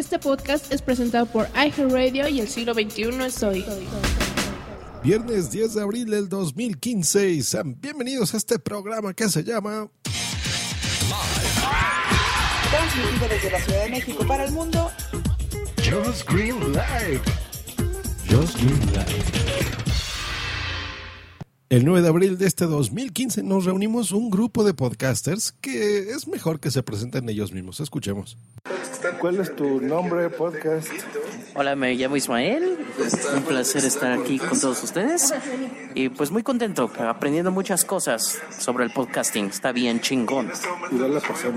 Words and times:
Este 0.00 0.18
podcast 0.18 0.72
es 0.72 0.80
presentado 0.80 1.26
por 1.26 1.46
iHeartRadio 1.54 2.26
y 2.26 2.40
el 2.40 2.48
siglo 2.48 2.72
XXI 2.72 3.22
es 3.22 3.42
hoy. 3.42 3.66
Viernes 5.04 5.50
10 5.50 5.74
de 5.74 5.82
abril 5.82 6.10
del 6.10 6.26
2015 6.30 7.28
y 7.28 7.42
sean 7.42 7.78
bienvenidos 7.78 8.32
a 8.32 8.38
este 8.38 8.58
programa 8.58 9.12
que 9.12 9.28
se 9.28 9.44
llama 9.44 9.90
Transmitido 12.70 13.28
desde 13.28 13.50
la 13.50 13.60
Ciudad 13.60 13.82
de 13.84 13.90
México 13.90 14.26
para 14.26 14.44
el 14.46 14.52
mundo. 14.52 14.90
Just 15.84 16.26
Green 16.30 16.58
Live. 16.72 17.20
Just 18.26 18.56
Green 18.56 18.80
Live. 18.92 19.50
El 21.68 21.84
9 21.84 22.02
de 22.02 22.08
abril 22.08 22.36
de 22.38 22.46
este 22.46 22.64
2015 22.64 23.44
nos 23.44 23.64
reunimos 23.66 24.12
un 24.12 24.28
grupo 24.28 24.64
de 24.64 24.74
podcasters 24.74 25.52
que 25.52 26.10
es 26.10 26.26
mejor 26.26 26.58
que 26.58 26.70
se 26.70 26.82
presenten 26.82 27.28
ellos 27.28 27.52
mismos. 27.52 27.78
Escuchemos. 27.78 28.38
¿Cuál 29.18 29.40
es 29.40 29.54
tu 29.54 29.80
nombre, 29.80 30.28
podcast? 30.30 30.88
Hola, 31.54 31.76
me 31.76 31.94
llamo 31.94 32.16
Ismael. 32.16 32.78
Un 33.34 33.42
placer 33.42 33.84
estar 33.84 34.12
aquí 34.12 34.38
con 34.38 34.58
todos 34.60 34.82
ustedes. 34.82 35.32
Y 35.94 36.08
pues 36.10 36.30
muy 36.30 36.42
contento, 36.42 36.90
aprendiendo 36.98 37.50
muchas 37.50 37.84
cosas 37.84 38.40
sobre 38.58 38.84
el 38.84 38.92
podcasting. 38.92 39.46
Está 39.46 39.72
bien 39.72 40.00
chingón. 40.00 40.50
Y 40.90 40.98
dale 40.98 41.20
foto. 41.20 41.52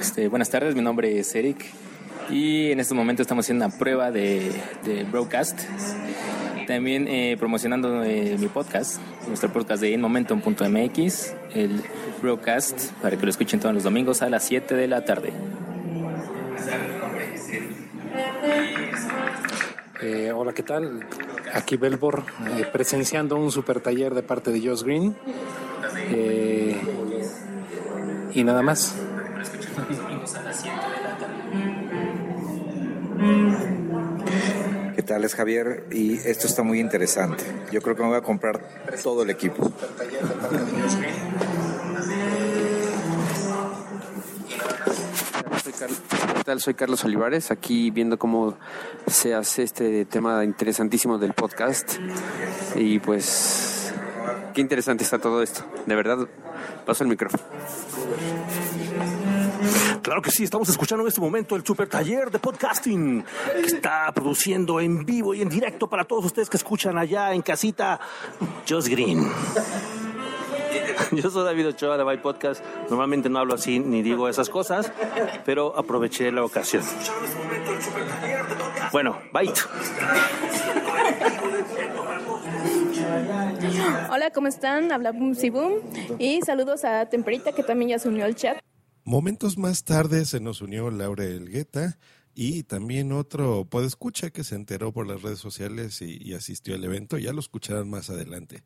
Este, 0.00 0.28
buenas 0.28 0.50
tardes, 0.50 0.74
mi 0.74 0.82
nombre 0.82 1.18
es 1.18 1.34
Eric 1.34 1.64
y 2.30 2.70
en 2.70 2.80
este 2.80 2.94
momento 2.94 3.22
estamos 3.22 3.44
haciendo 3.44 3.66
una 3.66 3.76
prueba 3.76 4.10
de, 4.10 4.52
de 4.84 5.04
broadcast. 5.04 5.60
También 6.66 7.06
eh, 7.08 7.36
promocionando 7.38 8.02
eh, 8.02 8.36
mi 8.38 8.46
podcast, 8.48 9.00
nuestro 9.26 9.52
podcast 9.52 9.82
de 9.82 9.90
inmomentum.mx, 9.90 11.34
el 11.54 11.82
broadcast, 12.22 12.92
para 13.02 13.16
que 13.16 13.24
lo 13.24 13.30
escuchen 13.30 13.60
todos 13.60 13.74
los 13.74 13.84
domingos 13.84 14.22
a 14.22 14.30
las 14.30 14.44
7 14.44 14.74
de 14.74 14.88
la 14.88 15.04
tarde. 15.04 15.32
Eh, 20.00 20.32
hola, 20.32 20.52
¿qué 20.52 20.62
tal? 20.62 21.06
Aquí 21.54 21.76
Belbor, 21.76 22.24
eh, 22.58 22.66
presenciando 22.72 23.36
un 23.36 23.50
super 23.50 23.80
taller 23.80 24.14
de 24.14 24.22
parte 24.22 24.50
de 24.50 24.60
Josh 24.60 24.82
Green. 24.82 25.16
Eh, 26.10 26.80
y 28.34 28.44
nada 28.44 28.62
más. 28.62 28.96
¿Qué 35.04 35.08
tal? 35.08 35.24
Es 35.24 35.34
Javier 35.34 35.84
y 35.90 36.14
esto 36.14 36.46
está 36.46 36.62
muy 36.62 36.80
interesante. 36.80 37.44
Yo 37.70 37.82
creo 37.82 37.94
que 37.94 38.00
me 38.00 38.08
voy 38.08 38.16
a 38.16 38.22
comprar 38.22 38.66
todo 39.02 39.22
el 39.22 39.28
equipo. 39.28 39.70
¿Qué 45.66 46.44
tal? 46.46 46.58
Soy 46.58 46.72
Carlos 46.72 47.04
Olivares, 47.04 47.50
aquí 47.50 47.90
viendo 47.90 48.18
cómo 48.18 48.56
se 49.06 49.34
hace 49.34 49.64
este 49.64 50.06
tema 50.06 50.42
interesantísimo 50.42 51.18
del 51.18 51.34
podcast. 51.34 51.98
Y 52.74 52.98
pues, 52.98 53.92
qué 54.54 54.62
interesante 54.62 55.04
está 55.04 55.18
todo 55.18 55.42
esto. 55.42 55.66
De 55.84 55.96
verdad, 55.96 56.26
paso 56.86 57.04
el 57.04 57.10
micrófono. 57.10 57.44
Claro 60.04 60.20
que 60.20 60.30
sí, 60.30 60.44
estamos 60.44 60.68
escuchando 60.68 61.02
en 61.02 61.08
este 61.08 61.22
momento 61.22 61.56
el 61.56 61.64
super 61.64 61.88
taller 61.88 62.30
de 62.30 62.38
podcasting 62.38 63.24
que 63.54 63.66
está 63.66 64.12
produciendo 64.12 64.78
en 64.78 65.06
vivo 65.06 65.32
y 65.32 65.40
en 65.40 65.48
directo 65.48 65.88
para 65.88 66.04
todos 66.04 66.26
ustedes 66.26 66.50
que 66.50 66.58
escuchan 66.58 66.98
allá 66.98 67.32
en 67.32 67.40
casita 67.40 67.98
Just 68.68 68.88
Green. 68.88 69.26
Yo 71.10 71.30
soy 71.30 71.46
David 71.46 71.68
Ochoa 71.68 71.96
de 71.96 72.04
My 72.04 72.18
Podcast. 72.18 72.62
Normalmente 72.90 73.30
no 73.30 73.38
hablo 73.38 73.54
así 73.54 73.78
ni 73.78 74.02
digo 74.02 74.28
esas 74.28 74.50
cosas, 74.50 74.92
pero 75.46 75.74
aproveché 75.74 76.30
la 76.30 76.44
ocasión. 76.44 76.82
Bueno, 78.92 79.18
bye. 79.32 79.50
Hola, 84.10 84.30
¿cómo 84.34 84.48
están? 84.48 84.92
Habla 84.92 85.12
Boom 85.12 85.34
Si 85.34 85.48
Boom. 85.48 85.76
Y 86.18 86.42
saludos 86.42 86.84
a 86.84 87.06
Temperita, 87.06 87.52
que 87.52 87.62
también 87.62 87.92
ya 87.92 87.98
se 87.98 88.10
unió 88.10 88.26
al 88.26 88.34
chat. 88.34 88.58
Momentos 89.06 89.58
más 89.58 89.84
tarde 89.84 90.24
se 90.24 90.40
nos 90.40 90.62
unió 90.62 90.90
Laura 90.90 91.24
Elgueta 91.24 91.98
y 92.34 92.62
también 92.62 93.12
otro 93.12 93.66
podescucha 93.66 94.30
que 94.30 94.44
se 94.44 94.54
enteró 94.54 94.92
por 94.92 95.06
las 95.06 95.20
redes 95.20 95.38
sociales 95.38 96.00
y, 96.00 96.32
asistió 96.32 96.74
al 96.74 96.84
evento. 96.84 97.18
Ya 97.18 97.34
lo 97.34 97.40
escucharán 97.40 97.90
más 97.90 98.08
adelante. 98.08 98.62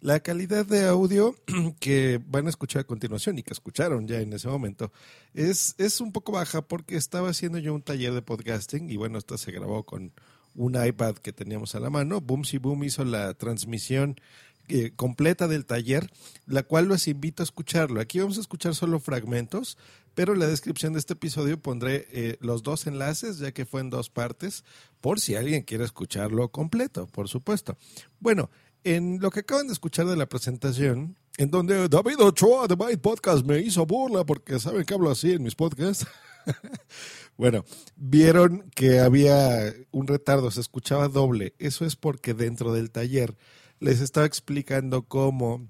La 0.00 0.20
calidad 0.20 0.64
de 0.64 0.86
audio 0.86 1.36
que 1.78 2.20
van 2.26 2.46
a 2.46 2.48
escuchar 2.48 2.80
a 2.80 2.86
continuación 2.86 3.36
y 3.36 3.42
que 3.42 3.52
escucharon 3.52 4.08
ya 4.08 4.18
en 4.20 4.32
ese 4.32 4.48
momento 4.48 4.92
es, 5.34 5.74
es 5.76 6.00
un 6.00 6.10
poco 6.10 6.32
baja 6.32 6.62
porque 6.62 6.96
estaba 6.96 7.28
haciendo 7.28 7.58
yo 7.58 7.74
un 7.74 7.82
taller 7.82 8.14
de 8.14 8.22
podcasting 8.22 8.88
y 8.88 8.96
bueno, 8.96 9.18
esto 9.18 9.36
se 9.36 9.52
grabó 9.52 9.84
con 9.84 10.14
un 10.54 10.82
iPad 10.82 11.16
que 11.16 11.34
teníamos 11.34 11.74
a 11.74 11.80
la 11.80 11.90
mano. 11.90 12.22
Boom 12.22 12.44
Si 12.44 12.58
Boom 12.58 12.84
hizo 12.84 13.04
la 13.04 13.34
transmisión 13.34 14.16
eh, 14.68 14.92
completa 14.94 15.48
del 15.48 15.66
taller, 15.66 16.10
la 16.46 16.62
cual 16.62 16.86
los 16.86 17.08
invito 17.08 17.42
a 17.42 17.44
escucharlo. 17.44 18.00
Aquí 18.00 18.20
vamos 18.20 18.38
a 18.38 18.42
escuchar 18.42 18.74
solo 18.74 19.00
fragmentos, 19.00 19.76
pero 20.14 20.34
en 20.34 20.40
la 20.40 20.46
descripción 20.46 20.92
de 20.92 20.98
este 20.98 21.14
episodio 21.14 21.60
pondré 21.60 22.06
eh, 22.10 22.36
los 22.40 22.62
dos 22.62 22.86
enlaces, 22.86 23.38
ya 23.38 23.52
que 23.52 23.66
fue 23.66 23.80
en 23.80 23.90
dos 23.90 24.10
partes, 24.10 24.64
por 25.00 25.20
si 25.20 25.34
alguien 25.34 25.62
quiere 25.62 25.84
escucharlo 25.84 26.48
completo, 26.50 27.06
por 27.06 27.28
supuesto. 27.28 27.76
Bueno, 28.20 28.50
en 28.84 29.20
lo 29.20 29.30
que 29.30 29.40
acaban 29.40 29.66
de 29.66 29.72
escuchar 29.72 30.06
de 30.06 30.16
la 30.16 30.28
presentación, 30.28 31.16
en 31.38 31.50
donde 31.50 31.88
David 31.88 32.20
Ochoa 32.20 32.66
de 32.66 32.76
My 32.76 32.96
Podcast 32.96 33.44
me 33.44 33.58
hizo 33.60 33.86
burla 33.86 34.24
porque 34.24 34.58
saben 34.58 34.84
que 34.84 34.94
hablo 34.94 35.10
así 35.10 35.32
en 35.32 35.42
mis 35.42 35.54
podcasts. 35.54 36.06
bueno, 37.36 37.64
vieron 37.96 38.70
que 38.74 39.00
había 39.00 39.72
un 39.92 40.06
retardo, 40.06 40.50
se 40.50 40.60
escuchaba 40.60 41.08
doble. 41.08 41.54
Eso 41.58 41.84
es 41.84 41.96
porque 41.96 42.34
dentro 42.34 42.72
del 42.72 42.90
taller 42.90 43.36
les 43.82 44.00
estaba 44.00 44.26
explicando 44.26 45.02
cómo 45.02 45.66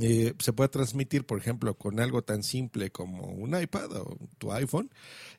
eh, 0.00 0.34
se 0.40 0.52
puede 0.52 0.68
transmitir, 0.68 1.24
por 1.24 1.38
ejemplo, 1.38 1.74
con 1.78 2.00
algo 2.00 2.22
tan 2.22 2.42
simple 2.42 2.90
como 2.90 3.28
un 3.28 3.58
iPad 3.58 3.92
o 3.92 4.18
tu 4.36 4.52
iPhone, 4.52 4.90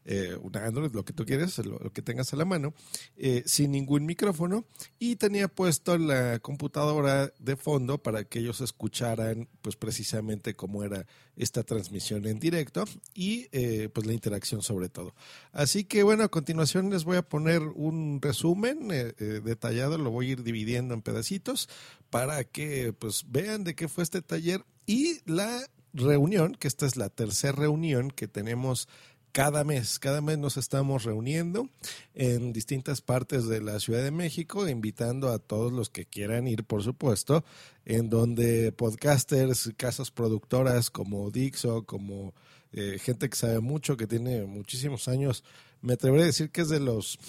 eh, 0.05 0.37
un 0.41 0.55
Android, 0.55 0.91
lo 0.93 1.03
que 1.03 1.11
tú 1.11 1.25
quieras, 1.25 1.57
lo, 1.59 1.91
que 1.91 2.01
tengas 2.01 2.33
a 2.33 2.37
la 2.37 2.45
mano, 2.45 2.73
eh, 3.17 3.43
sin 3.45 3.71
ningún 3.71 4.05
micrófono. 4.05 4.65
Y 4.97 5.17
tenía 5.17 5.49
puesto 5.49 5.97
la 5.97 6.39
computadora 6.39 7.31
de 7.39 7.57
fondo 7.57 8.01
para 8.01 8.23
que 8.23 8.39
ellos 8.39 8.61
escucharan, 8.61 9.49
pues 9.61 9.75
precisamente 9.75 10.55
cómo 10.55 10.83
era 10.83 11.05
esta 11.37 11.63
transmisión 11.63 12.25
en 12.25 12.39
directo 12.39 12.85
y 13.13 13.47
eh, 13.51 13.89
pues 13.93 14.05
la 14.05 14.13
interacción 14.13 14.61
sobre 14.61 14.89
todo. 14.89 15.13
Así 15.51 15.83
que 15.83 16.03
bueno, 16.03 16.23
a 16.23 16.29
continuación 16.29 16.89
les 16.89 17.03
voy 17.03 17.17
a 17.17 17.21
poner 17.21 17.61
un 17.61 18.19
resumen 18.21 18.87
detallado, 18.87 19.97
lo 19.97 20.11
voy 20.11 20.29
a 20.29 20.31
ir 20.31 20.43
dividiendo 20.43 20.93
en 20.93 21.01
pedacitos 21.01 21.69
para 22.09 22.43
que 22.43 22.93
pues 22.93 23.25
vean 23.27 23.63
de 23.63 23.75
qué 23.75 23.87
fue 23.87 24.03
este 24.03 24.21
taller 24.21 24.65
y 24.85 25.19
la 25.25 25.61
reunión, 25.93 26.55
que 26.55 26.67
esta 26.67 26.85
es 26.85 26.95
la 26.95 27.09
tercera 27.09 27.53
reunión 27.53 28.11
que 28.11 28.27
tenemos 28.27 28.87
cada 29.31 29.63
mes. 29.63 29.99
Cada 29.99 30.21
mes 30.21 30.37
nos 30.37 30.57
estamos 30.57 31.03
reuniendo 31.03 31.69
en 32.15 32.53
distintas 32.53 33.01
partes 33.01 33.47
de 33.47 33.61
la 33.61 33.79
Ciudad 33.79 34.03
de 34.03 34.11
México, 34.11 34.67
invitando 34.67 35.29
a 35.29 35.39
todos 35.39 35.71
los 35.71 35.89
que 35.89 36.05
quieran 36.05 36.47
ir, 36.47 36.63
por 36.63 36.83
supuesto, 36.83 37.43
en 37.85 38.09
donde 38.09 38.71
podcasters, 38.71 39.71
casas 39.77 40.11
productoras 40.11 40.89
como 40.89 41.29
Dixo, 41.31 41.85
como 41.85 42.33
eh, 42.71 42.97
gente 42.99 43.29
que 43.29 43.37
sabe 43.37 43.59
mucho, 43.59 43.97
que 43.97 44.07
tiene 44.07 44.45
muchísimos 44.45 45.07
años, 45.07 45.43
me 45.81 45.93
atreveré 45.93 46.23
a 46.23 46.27
decir 46.27 46.49
que 46.49 46.61
es 46.61 46.69
de 46.69 46.79
los 46.79 47.19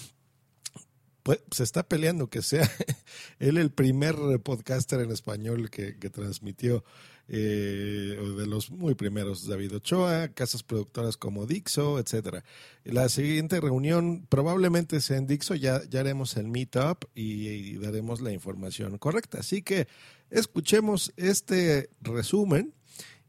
pues, 1.23 1.41
se 1.51 1.63
está 1.63 1.83
peleando 1.83 2.29
que 2.29 2.41
sea 2.41 2.71
él 3.39 3.59
el 3.59 3.71
primer 3.71 4.17
podcaster 4.43 5.01
en 5.01 5.11
español 5.11 5.69
que, 5.69 5.99
que 5.99 6.09
transmitió 6.09 6.85
eh, 7.29 8.19
de 8.39 8.47
los 8.47 8.71
muy 8.71 8.95
primeros, 8.95 9.47
David 9.47 9.77
Ochoa, 9.77 10.29
casas 10.29 10.63
productoras 10.63 11.17
como 11.17 11.47
Dixo, 11.47 11.99
etcétera. 11.99 12.43
La 12.85 13.09
siguiente 13.11 13.61
reunión 13.61 14.27
probablemente 14.29 15.01
sea 15.01 15.19
en 15.19 15.27
Dixo, 15.27 15.55
ya, 15.55 15.83
ya 15.89 16.01
haremos 16.01 16.37
el 16.37 16.49
meetup 16.49 17.05
y, 17.15 17.49
y 17.49 17.75
daremos 17.79 18.21
la 18.21 18.33
información 18.33 18.97
correcta. 18.97 19.41
Así 19.41 19.63
que 19.63 19.89
escuchemos 20.31 21.13
este 21.17 21.91
resumen 22.01 22.73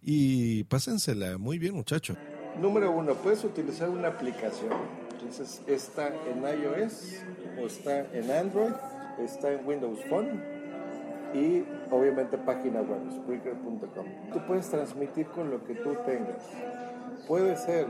y 0.01 0.63
pásensela 0.65 1.37
muy 1.37 1.59
bien, 1.59 1.73
muchacho. 1.75 2.15
Número 2.59 2.91
uno, 2.91 3.15
puedes 3.15 3.43
utilizar 3.43 3.89
una 3.89 4.07
aplicación. 4.07 4.71
Entonces, 5.11 5.61
está 5.67 6.07
en 6.07 6.41
iOS 6.41 7.21
o 7.61 7.67
está 7.67 8.09
en 8.13 8.31
Android, 8.31 8.71
está 9.19 9.51
en 9.51 9.67
Windows 9.67 9.99
Phone 10.09 10.58
y 11.33 11.63
obviamente 11.91 12.37
página 12.37 12.81
web, 12.81 12.99
Spreaker.com. 13.11 14.05
Tú 14.33 14.39
puedes 14.47 14.69
transmitir 14.69 15.27
con 15.27 15.49
lo 15.49 15.63
que 15.63 15.75
tú 15.75 15.95
tengas. 16.05 16.43
Puede 17.27 17.55
ser 17.57 17.87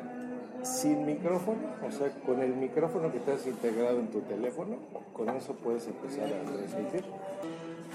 sin 0.63 1.05
micrófono, 1.05 1.59
o 1.87 1.91
sea, 1.91 2.09
con 2.25 2.41
el 2.41 2.55
micrófono 2.55 3.11
que 3.11 3.31
has 3.31 3.45
integrado 3.47 3.99
en 3.99 4.07
tu 4.07 4.21
teléfono, 4.21 4.77
con 5.13 5.29
eso 5.29 5.53
puedes 5.53 5.87
empezar 5.87 6.25
a 6.25 6.43
transmitir. 6.43 7.03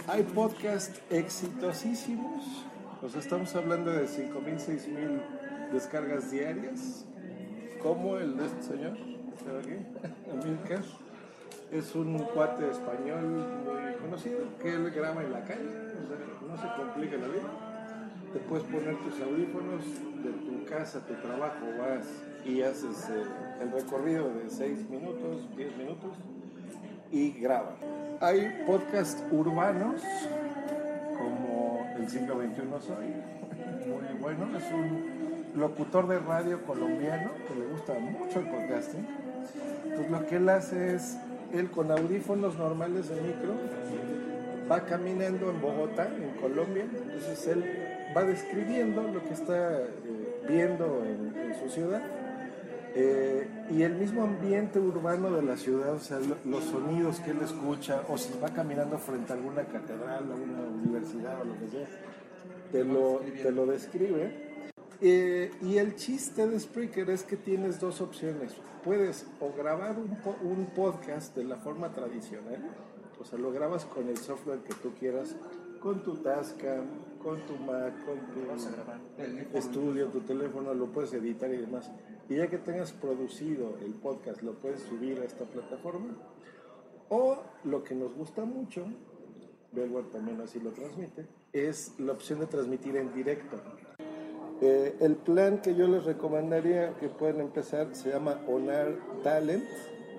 Hay 0.06 0.22
podcasts 0.22 1.00
exitosísimos, 1.10 2.64
o 3.02 3.08
sea, 3.08 3.20
estamos 3.20 3.54
hablando 3.54 3.90
de 3.90 4.06
5.000, 4.06 4.32
6.000 4.58 5.70
descargas 5.72 6.30
diarias, 6.30 7.04
como 7.82 8.16
el 8.16 8.36
de 8.36 8.46
este 8.46 8.62
señor, 8.62 8.92
aquí. 8.92 10.80
Es 11.74 11.92
un 11.96 12.16
cuate 12.18 12.70
español 12.70 13.24
muy 13.64 13.94
conocido 14.00 14.38
que 14.62 14.72
él 14.72 14.92
graba 14.92 15.24
en 15.24 15.32
la 15.32 15.42
calle, 15.42 15.68
no 16.46 16.56
se 16.56 16.68
complica 16.80 17.16
la 17.16 17.26
vida. 17.26 17.50
Te 18.32 18.38
puedes 18.38 18.64
poner 18.66 18.96
tus 18.98 19.20
audífonos 19.20 19.82
de 20.22 20.30
tu 20.30 20.64
casa, 20.66 21.00
tu 21.04 21.14
trabajo, 21.14 21.66
vas 21.80 22.06
y 22.44 22.62
haces 22.62 23.10
eh, 23.10 23.24
el 23.60 23.72
recorrido 23.72 24.32
de 24.34 24.48
6 24.50 24.88
minutos, 24.88 25.48
10 25.56 25.76
minutos 25.76 26.12
y 27.10 27.32
graba. 27.40 27.74
Hay 28.20 28.62
podcasts 28.68 29.20
urbanos 29.32 30.00
como 31.18 31.92
El 31.98 32.08
siglo 32.08 32.36
XXI 32.36 32.86
soy, 32.86 33.06
muy 33.88 34.20
bueno, 34.20 34.56
es 34.56 34.72
un 34.72 35.58
locutor 35.60 36.06
de 36.06 36.20
radio 36.20 36.62
colombiano 36.62 37.32
que 37.48 37.58
le 37.58 37.66
gusta 37.66 37.94
mucho 37.94 38.38
el 38.38 38.46
podcasting. 38.46 39.06
Entonces 39.84 40.10
lo 40.10 40.26
que 40.26 40.36
él 40.36 40.48
hace 40.48 40.94
es, 40.94 41.18
él 41.54 41.70
con 41.70 41.90
audífonos 41.90 42.56
normales 42.58 43.08
de 43.08 43.16
micro, 43.20 43.54
va 44.70 44.84
caminando 44.84 45.50
en 45.50 45.60
Bogotá, 45.60 46.08
en 46.16 46.30
Colombia, 46.40 46.84
entonces 46.84 47.46
él 47.48 47.64
va 48.16 48.24
describiendo 48.24 49.02
lo 49.02 49.22
que 49.24 49.34
está 49.34 49.80
eh, 49.82 49.86
viendo 50.48 51.02
en, 51.04 51.34
su 51.62 51.68
ciudad 51.68 52.02
eh, 52.96 53.46
y 53.70 53.82
el 53.82 53.94
mismo 53.94 54.24
ambiente 54.24 54.78
urbano 54.80 55.30
de 55.32 55.42
la 55.42 55.56
ciudad, 55.56 55.94
o 55.94 55.98
sea, 56.00 56.18
lo- 56.20 56.36
los 56.50 56.64
sonidos 56.64 57.20
que 57.20 57.30
él 57.32 57.38
escucha, 57.42 58.02
o 58.08 58.16
si 58.18 58.32
va 58.42 58.48
caminando 58.50 58.98
frente 58.98 59.32
a 59.32 59.36
alguna 59.36 59.62
catedral, 59.64 60.24
a 60.30 60.34
una 60.34 60.68
universidad 60.82 61.40
o 61.40 61.44
lo 61.44 61.58
que 61.58 61.68
sea, 61.68 61.86
te 62.72 62.84
lo, 62.84 63.20
te 63.42 63.50
lo 63.52 63.66
describe. 63.66 64.53
Eh, 65.00 65.50
y 65.62 65.76
el 65.78 65.94
chiste 65.96 66.46
de 66.46 66.58
Spreaker 66.58 67.10
es 67.10 67.24
que 67.24 67.36
tienes 67.36 67.80
dos 67.80 68.00
opciones. 68.00 68.52
Puedes 68.84 69.26
o 69.40 69.52
grabar 69.52 69.98
un, 69.98 70.16
po- 70.22 70.36
un 70.42 70.66
podcast 70.66 71.34
de 71.36 71.44
la 71.44 71.56
forma 71.56 71.92
tradicional, 71.92 72.62
o 73.20 73.24
sea, 73.24 73.38
lo 73.38 73.50
grabas 73.52 73.84
con 73.86 74.08
el 74.08 74.16
software 74.18 74.60
que 74.60 74.74
tú 74.74 74.92
quieras, 74.98 75.36
con 75.80 76.02
tu 76.02 76.16
Tascam, 76.16 76.84
con 77.22 77.40
tu 77.46 77.56
Mac, 77.56 77.94
con 78.04 78.18
tu 78.32 78.40
estudio, 79.56 80.08
tu 80.08 80.20
teléfono, 80.20 80.74
lo 80.74 80.86
puedes 80.92 81.12
editar 81.14 81.52
y 81.52 81.58
demás. 81.58 81.90
Y 82.28 82.36
ya 82.36 82.48
que 82.48 82.58
tengas 82.58 82.92
producido 82.92 83.76
el 83.84 83.92
podcast, 83.94 84.42
lo 84.42 84.54
puedes 84.54 84.80
subir 84.82 85.18
a 85.20 85.24
esta 85.24 85.44
plataforma. 85.44 86.16
O 87.10 87.38
lo 87.64 87.84
que 87.84 87.94
nos 87.94 88.14
gusta 88.14 88.44
mucho, 88.44 88.86
Bellware 89.72 90.10
también 90.10 90.40
así 90.40 90.58
lo 90.60 90.70
transmite, 90.70 91.26
es 91.52 91.98
la 91.98 92.12
opción 92.12 92.40
de 92.40 92.46
transmitir 92.46 92.96
en 92.96 93.12
directo. 93.14 93.60
Eh, 94.60 94.96
el 95.00 95.16
plan 95.16 95.60
que 95.60 95.74
yo 95.74 95.88
les 95.88 96.04
recomendaría 96.04 96.94
que 96.98 97.08
pueden 97.08 97.40
empezar 97.40 97.94
se 97.94 98.10
llama 98.10 98.40
Onar 98.48 98.96
Talent. 99.22 99.64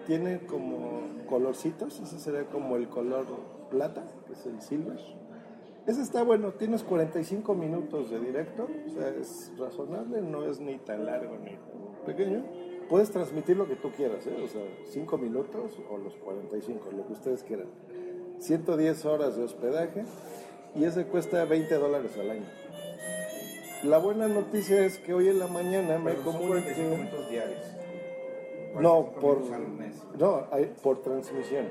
Tiene 0.05 0.45
como 0.45 1.01
colorcitos, 1.27 1.99
ese 1.99 2.19
sería 2.19 2.45
como 2.45 2.75
el 2.75 2.87
color 2.89 3.25
plata, 3.71 4.03
que 4.27 4.33
es 4.33 4.45
el 4.45 4.61
silver. 4.61 4.99
Ese 5.87 6.01
está 6.01 6.23
bueno, 6.23 6.51
tienes 6.53 6.83
45 6.83 7.53
minutos 7.53 8.09
de 8.09 8.19
directo, 8.19 8.67
o 8.87 8.89
sea, 8.89 9.07
es 9.09 9.51
razonable, 9.57 10.21
no 10.21 10.43
es 10.43 10.59
ni 10.59 10.77
tan 10.79 11.05
largo 11.05 11.37
ni 11.37 11.57
pequeño. 12.05 12.43
Puedes 12.89 13.11
transmitir 13.11 13.57
lo 13.57 13.67
que 13.67 13.75
tú 13.75 13.91
quieras, 13.91 14.25
¿eh? 14.25 14.35
o 14.43 14.47
sea, 14.47 14.61
5 14.85 15.17
minutos 15.17 15.79
o 15.89 15.97
los 15.97 16.15
45, 16.15 16.91
lo 16.91 17.05
que 17.05 17.13
ustedes 17.13 17.43
quieran. 17.43 17.67
110 18.39 19.05
horas 19.05 19.37
de 19.37 19.43
hospedaje 19.43 20.05
y 20.75 20.83
ese 20.83 21.05
cuesta 21.05 21.45
20 21.45 21.75
dólares 21.75 22.17
al 22.17 22.31
año. 22.31 22.45
La 23.83 23.97
buena 23.99 24.27
noticia 24.27 24.83
es 24.85 24.97
que 24.99 25.13
hoy 25.13 25.29
en 25.29 25.39
la 25.39 25.47
mañana 25.47 25.97
me 25.99 26.15
comuniqué... 26.15 26.73
diarios. 27.29 27.65
No, 28.79 29.11
por, 29.21 29.37
minutos 29.37 29.53
al 29.55 29.67
mes. 29.69 29.95
no, 30.17 30.47
hay- 30.51 30.73
por 30.81 31.01
transmisión. 31.01 31.67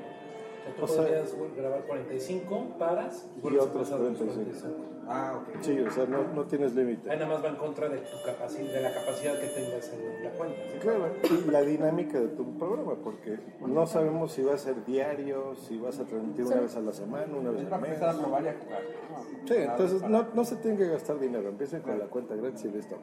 Tú 0.73 0.83
O 0.83 0.87
sea, 0.87 1.03
podrías 1.03 1.35
grabar 1.55 1.81
45, 1.85 2.75
paras 2.79 3.29
y 3.37 3.55
otros 3.55 3.87
pasar 3.89 3.99
tus 3.99 4.17
45. 4.17 4.95
Ah, 5.07 5.39
ok. 5.39 5.61
Sí, 5.61 5.79
o 5.79 5.91
sea, 5.91 6.05
no, 6.07 6.23
no 6.33 6.45
tienes 6.45 6.73
límite. 6.73 7.09
Ahí 7.11 7.19
nada 7.19 7.33
más 7.35 7.43
va 7.43 7.49
en 7.49 7.55
contra 7.57 7.87
de 7.87 7.99
tu 7.99 8.17
capacidad, 8.25 8.73
de 8.73 8.81
la 8.81 8.91
capacidad 8.91 9.39
que 9.39 9.47
tengas 9.47 9.93
en 9.93 10.23
la 10.23 10.31
cuenta. 10.31 10.57
¿sí? 10.71 10.79
Claro, 10.79 11.09
y 11.23 11.51
la 11.51 11.61
dinámica 11.61 12.19
de 12.19 12.29
tu 12.29 12.57
programa, 12.57 12.95
porque 13.03 13.37
no 13.59 13.85
sabemos 13.85 14.31
si 14.31 14.41
va 14.41 14.55
a 14.55 14.57
ser 14.57 14.83
diario, 14.83 15.55
si 15.55 15.77
vas 15.77 15.99
a 15.99 16.05
transmitir 16.05 16.45
una 16.45 16.61
vez 16.61 16.75
a 16.75 16.79
la 16.79 16.91
semana, 16.91 17.37
una 17.37 17.51
vez 17.51 17.71
al 17.71 17.81
mes. 17.81 17.89
empezar 17.91 18.15
a 18.15 18.19
probar 18.19 18.43
y 18.45 18.47
a 18.47 18.53
jugar. 18.55 18.81
Sí, 19.45 19.53
entonces 19.57 20.01
no, 20.09 20.27
no 20.33 20.43
se 20.43 20.55
tiene 20.55 20.77
que 20.77 20.87
gastar 20.87 21.19
dinero, 21.19 21.49
empiecen 21.49 21.81
con 21.81 21.99
la 21.99 22.05
cuenta 22.05 22.35
gratis 22.35 22.65
y 22.65 22.69
listo. 22.69 22.97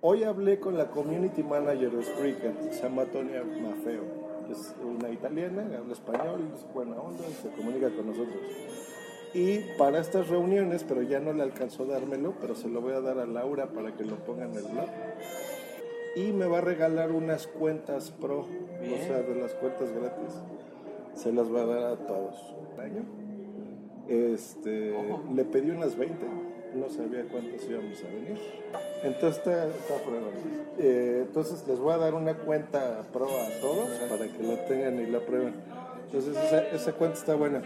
Hoy 0.00 0.24
hablé 0.24 0.58
con 0.58 0.76
la 0.76 0.90
community 0.90 1.42
manager 1.42 1.90
de 1.90 2.02
Spreaker, 2.02 2.54
se 2.72 2.82
llama 2.82 3.04
Tonia 3.06 3.44
Mafeo. 3.44 4.27
Es 4.50 4.74
una 4.82 5.10
italiana, 5.10 5.62
habla 5.76 5.92
español, 5.92 6.50
es 6.54 6.66
buena 6.72 6.96
onda, 6.96 7.24
se 7.42 7.48
comunica 7.50 7.90
con 7.90 8.06
nosotros. 8.06 8.38
Y 9.34 9.58
para 9.76 10.00
estas 10.00 10.28
reuniones, 10.28 10.84
pero 10.84 11.02
ya 11.02 11.20
no 11.20 11.32
le 11.32 11.42
alcanzó 11.42 11.82
a 11.84 11.86
dármelo, 11.86 12.34
pero 12.40 12.54
se 12.54 12.68
lo 12.68 12.80
voy 12.80 12.94
a 12.94 13.00
dar 13.00 13.18
a 13.18 13.26
Laura 13.26 13.66
para 13.66 13.94
que 13.94 14.04
lo 14.04 14.16
ponga 14.16 14.44
en 14.44 14.54
el 14.54 14.64
blog. 14.64 14.88
Y 16.16 16.32
me 16.32 16.46
va 16.46 16.58
a 16.58 16.62
regalar 16.62 17.12
unas 17.12 17.46
cuentas 17.46 18.10
pro, 18.10 18.40
o 18.40 19.06
sea, 19.06 19.22
de 19.22 19.34
las 19.34 19.52
cuentas 19.54 19.92
gratis. 19.92 20.34
Se 21.14 21.32
las 21.32 21.52
va 21.52 21.62
a 21.62 21.66
dar 21.66 21.82
a 21.92 21.96
todos. 22.06 22.54
Año. 22.78 23.02
Este, 24.08 24.94
le 25.34 25.44
pedí 25.44 25.70
unas 25.70 25.96
20, 25.96 26.26
no 26.74 26.88
sabía 26.88 27.24
cuántas 27.30 27.64
íbamos 27.68 28.02
a 28.02 28.06
venir. 28.08 28.38
Entonces 29.02 29.38
está, 29.38 29.66
está. 29.66 29.94
Eh, 30.78 31.24
entonces 31.26 31.66
les 31.66 31.78
voy 31.78 31.92
a 31.92 31.98
dar 31.98 32.14
una 32.14 32.34
cuenta 32.34 33.02
pro 33.12 33.26
a 33.26 33.60
todos 33.60 33.88
para 34.08 34.26
que 34.28 34.42
la 34.42 34.64
tengan 34.66 35.00
y 35.00 35.06
la 35.06 35.20
prueben. 35.20 35.54
Entonces 36.06 36.36
esa, 36.36 36.68
esa 36.68 36.92
cuenta 36.92 37.18
está 37.18 37.34
buena. 37.34 37.62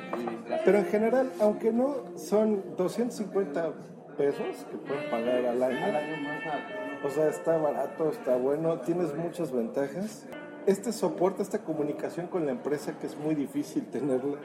Pero 0.64 0.78
en 0.78 0.86
general, 0.86 1.30
aunque 1.40 1.72
no 1.72 2.04
son 2.16 2.62
250 2.76 3.72
pesos 4.16 4.66
que 4.70 4.76
pueden 4.78 5.10
pagar 5.10 5.46
al 5.46 5.62
año, 5.62 5.98
o 7.04 7.10
sea, 7.10 7.28
está 7.28 7.56
barato, 7.56 8.10
está 8.10 8.36
bueno, 8.36 8.80
tienes 8.80 9.14
muchas 9.14 9.52
ventajas. 9.52 10.24
Este 10.66 10.92
soporte, 10.92 11.42
esta 11.42 11.58
comunicación 11.58 12.28
con 12.28 12.46
la 12.46 12.52
empresa 12.52 12.96
que 12.98 13.06
es 13.06 13.16
muy 13.16 13.34
difícil 13.34 13.84
tenerla, 13.86 14.38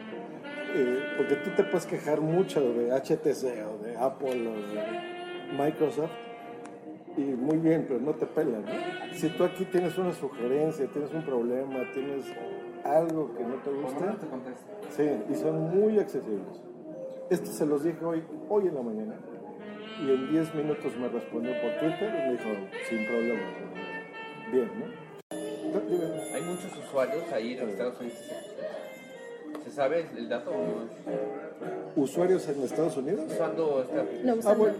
eh, 0.79 1.13
porque 1.17 1.35
tú 1.37 1.49
te 1.55 1.63
puedes 1.63 1.87
quejar 1.87 2.21
mucho 2.21 2.61
de 2.61 2.91
HTC 2.91 3.65
o 3.67 3.83
de 3.83 3.97
Apple 3.97 4.47
o 4.47 4.53
de 4.53 5.57
Microsoft, 5.57 6.11
y 7.17 7.21
muy 7.21 7.57
bien, 7.57 7.85
pero 7.87 7.99
no 7.99 8.13
te 8.13 8.27
pelan. 8.27 8.63
¿no? 8.63 9.15
Si 9.15 9.29
tú 9.29 9.43
aquí 9.43 9.65
tienes 9.65 9.97
una 9.97 10.13
sugerencia, 10.13 10.85
tienes 10.87 11.11
un 11.11 11.23
problema, 11.23 11.79
tienes 11.93 12.25
algo 12.83 13.33
que 13.33 13.43
no 13.43 13.55
te 13.55 13.71
gusta, 13.71 14.17
sí, 14.95 15.09
y 15.29 15.35
son 15.35 15.75
muy 15.75 15.97
accesibles. 15.97 16.61
Esto 17.31 17.47
se 17.47 17.65
los 17.65 17.83
dije 17.83 18.05
hoy, 18.05 18.23
hoy 18.47 18.67
en 18.67 18.75
la 18.75 18.81
mañana, 18.81 19.15
y 19.99 20.11
en 20.11 20.31
10 20.31 20.55
minutos 20.55 20.95
me 20.95 21.09
respondió 21.09 21.53
por 21.59 21.71
Twitter 21.79 22.07
y 22.07 22.27
me 22.27 22.31
dijo, 22.33 22.49
sin 22.87 23.05
problema. 23.07 23.41
Bien, 24.51 24.69
¿no? 24.79 25.07
Hay 26.35 26.41
muchos 26.43 26.77
usuarios 26.77 27.31
ahí 27.33 27.57
en 27.57 27.69
Estados 27.69 27.99
Unidos. 27.99 28.19
¿Se 29.77 29.83
sabe 29.83 30.07
el 30.17 30.27
dato 30.27 30.49
no? 30.49 32.01
¿Usuarios 32.01 32.49
en 32.49 32.63
Estados 32.63 32.97
Unidos? 32.97 33.25
Usando 33.31 33.83
esta 33.83 34.03
No, 34.23 34.31
Ah, 34.31 34.35
usando- 34.39 34.57
bueno. 34.63 34.75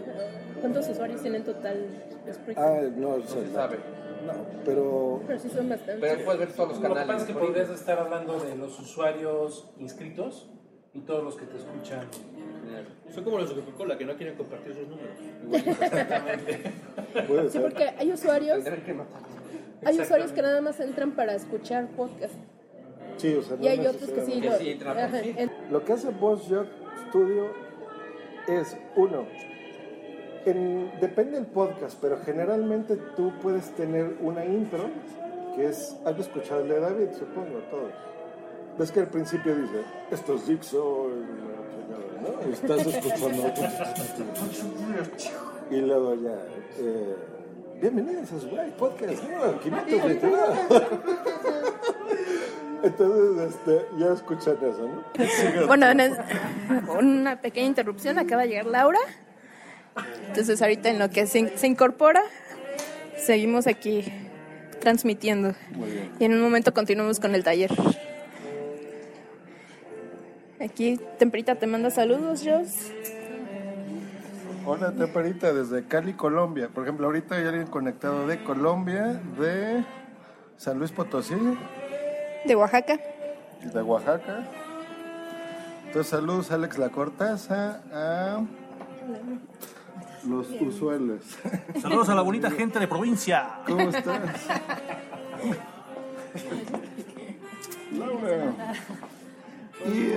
¿Cuántos 0.60 0.88
usuarios 0.88 1.22
tienen 1.22 1.44
total 1.44 1.86
Spreaker? 2.32 2.58
Ah, 2.58 2.80
no, 2.96 3.10
o 3.10 3.22
sea, 3.22 3.40
se 3.42 3.52
sabe. 3.52 3.76
No, 4.26 4.32
pero 4.64 5.22
Pero 5.24 5.38
sí 5.38 5.50
son 5.50 5.68
bastantes. 5.68 6.00
Pero 6.00 6.24
puedes 6.24 6.40
ver 6.40 6.52
todos 6.52 6.68
los 6.70 6.78
Lo 6.78 6.82
que 6.82 6.88
canales. 6.94 7.06
pasa 7.06 7.20
es 7.20 7.26
que 7.32 7.46
podrías 7.46 7.70
estar 7.70 7.98
hablando 8.00 8.40
de 8.40 8.56
los 8.56 8.80
usuarios 8.80 9.70
inscritos 9.78 10.50
y 10.92 11.02
todos 11.02 11.22
los 11.22 11.36
que 11.36 11.46
te 11.46 11.58
escuchan. 11.58 12.00
Son 13.14 13.22
como 13.22 13.38
los 13.38 13.54
de 13.54 13.62
Coca-Cola 13.62 13.96
que 13.96 14.04
no 14.04 14.16
quieren 14.16 14.34
compartir 14.36 14.74
sus 14.74 14.88
números. 14.88 15.16
puede 17.28 17.50
Sí, 17.50 17.58
porque 17.60 17.84
hay 17.96 18.12
usuarios, 18.12 18.64
hay 19.84 20.00
usuarios 20.00 20.32
que 20.32 20.42
nada 20.42 20.60
más 20.60 20.80
entran 20.80 21.12
para 21.12 21.36
escuchar 21.36 21.86
podcast. 21.90 22.34
Sí, 23.18 23.34
o 23.34 23.42
sea, 23.42 23.56
no 23.56 23.64
Y 23.64 23.68
hay 23.68 23.86
otros 23.86 24.10
que 24.10 24.24
sí 24.24 24.40
lo... 24.40 24.58
sí 24.58 24.78
Lo 25.70 25.84
que 25.84 25.92
hace 25.92 26.10
Boss 26.10 26.42
Jock 26.48 26.66
Studio 27.08 27.46
es, 28.46 28.76
uno, 28.96 29.26
En- 30.46 30.90
depende 31.00 31.32
del 31.32 31.46
podcast, 31.46 31.98
pero 32.00 32.18
generalmente 32.24 32.96
tú 33.16 33.32
puedes 33.42 33.70
tener 33.72 34.16
una 34.20 34.44
intro 34.44 34.84
que 35.54 35.66
es, 35.66 35.96
has 36.04 36.18
escuchado 36.18 36.62
el 36.62 36.68
de 36.68 36.80
David, 36.80 37.08
supongo, 37.18 37.58
todos. 37.70 37.92
Ves 38.78 38.92
que 38.92 39.00
al 39.00 39.08
principio 39.08 39.54
dice, 39.56 39.82
esto 40.10 40.34
es 40.36 40.46
Dixon, 40.46 41.26
¿no? 42.22 42.48
Y 42.48 42.52
estás 42.52 42.86
escuchando. 42.86 43.42
y 45.70 45.76
luego 45.80 46.14
ya, 46.14 46.38
eh, 46.78 47.16
bienvenidos 47.80 48.32
a 48.32 48.40
su 48.40 48.48
Podcast, 48.78 49.22
¿no? 49.24 49.60
529. 49.60 50.48
Entonces, 52.82 53.54
este, 53.54 53.86
ya 53.98 54.12
escuchan 54.12 54.56
eso, 54.62 54.88
¿no? 54.88 55.66
Bueno, 55.66 55.86
en 55.88 56.00
es- 56.00 56.18
una 56.88 57.40
pequeña 57.40 57.66
interrupción, 57.66 58.18
acaba 58.18 58.42
de 58.42 58.48
llegar 58.48 58.66
Laura. 58.66 59.00
Entonces 60.28 60.62
ahorita 60.62 60.88
en 60.90 60.98
lo 60.98 61.10
que 61.10 61.26
se, 61.26 61.56
se 61.58 61.66
incorpora, 61.66 62.22
seguimos 63.16 63.66
aquí 63.66 64.04
transmitiendo. 64.80 65.54
Muy 65.72 65.90
bien. 65.90 66.10
Y 66.20 66.24
en 66.24 66.34
un 66.34 66.40
momento 66.40 66.72
continuamos 66.72 67.18
con 67.18 67.34
el 67.34 67.42
taller. 67.42 67.70
Aquí 70.60 71.00
Temprita 71.18 71.54
te 71.56 71.66
manda 71.66 71.90
saludos, 71.90 72.42
Jos. 72.44 72.92
Hola, 74.66 74.92
Temperita, 74.92 75.52
desde 75.52 75.84
Cali, 75.84 76.12
Colombia. 76.12 76.68
Por 76.68 76.82
ejemplo, 76.84 77.06
ahorita 77.06 77.36
hay 77.36 77.46
alguien 77.46 77.66
conectado 77.68 78.26
de 78.26 78.42
Colombia, 78.44 79.20
de 79.38 79.84
San 80.58 80.78
Luis 80.78 80.90
Potosí, 80.92 81.34
De 82.44 82.54
Oaxaca. 82.56 82.98
de 83.62 83.82
Oaxaca. 83.82 84.46
Entonces, 85.86 86.10
saludos, 86.10 86.50
Alex 86.50 86.78
La 86.78 86.90
Cortaza, 86.90 87.80
a 87.92 88.40
los 90.26 90.48
usuales. 90.60 91.38
Saludos 91.80 92.08
a 92.10 92.14
la 92.14 92.22
bonita 92.22 92.50
gente 92.50 92.78
de 92.78 92.86
provincia. 92.88 93.60
¿Cómo 93.66 93.88
estás? 93.88 94.20
Laura. 97.92 98.52
Y 99.86 100.12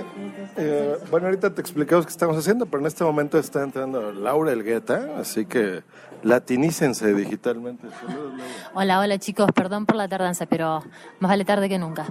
eh, 0.56 0.96
bueno, 1.10 1.26
ahorita 1.26 1.54
te 1.54 1.60
explicamos 1.60 2.06
qué 2.06 2.10
estamos 2.10 2.36
haciendo, 2.36 2.66
pero 2.66 2.80
en 2.80 2.86
este 2.86 3.04
momento 3.04 3.38
está 3.38 3.62
entrando 3.62 4.12
Laura 4.12 4.52
Elgueta, 4.52 5.18
así 5.18 5.46
que 5.46 5.82
latinícense 6.22 7.14
digitalmente. 7.14 7.88
Saludos, 7.90 8.32
Laura. 8.36 8.70
Hola, 8.74 9.00
hola 9.00 9.18
chicos, 9.18 9.50
perdón 9.54 9.86
por 9.86 9.96
la 9.96 10.08
tardanza, 10.08 10.46
pero 10.46 10.82
más 11.20 11.30
vale 11.30 11.44
tarde 11.44 11.68
que 11.68 11.78
nunca. 11.78 12.06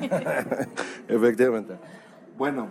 Efectivamente. 1.08 1.74
Bueno, 2.36 2.68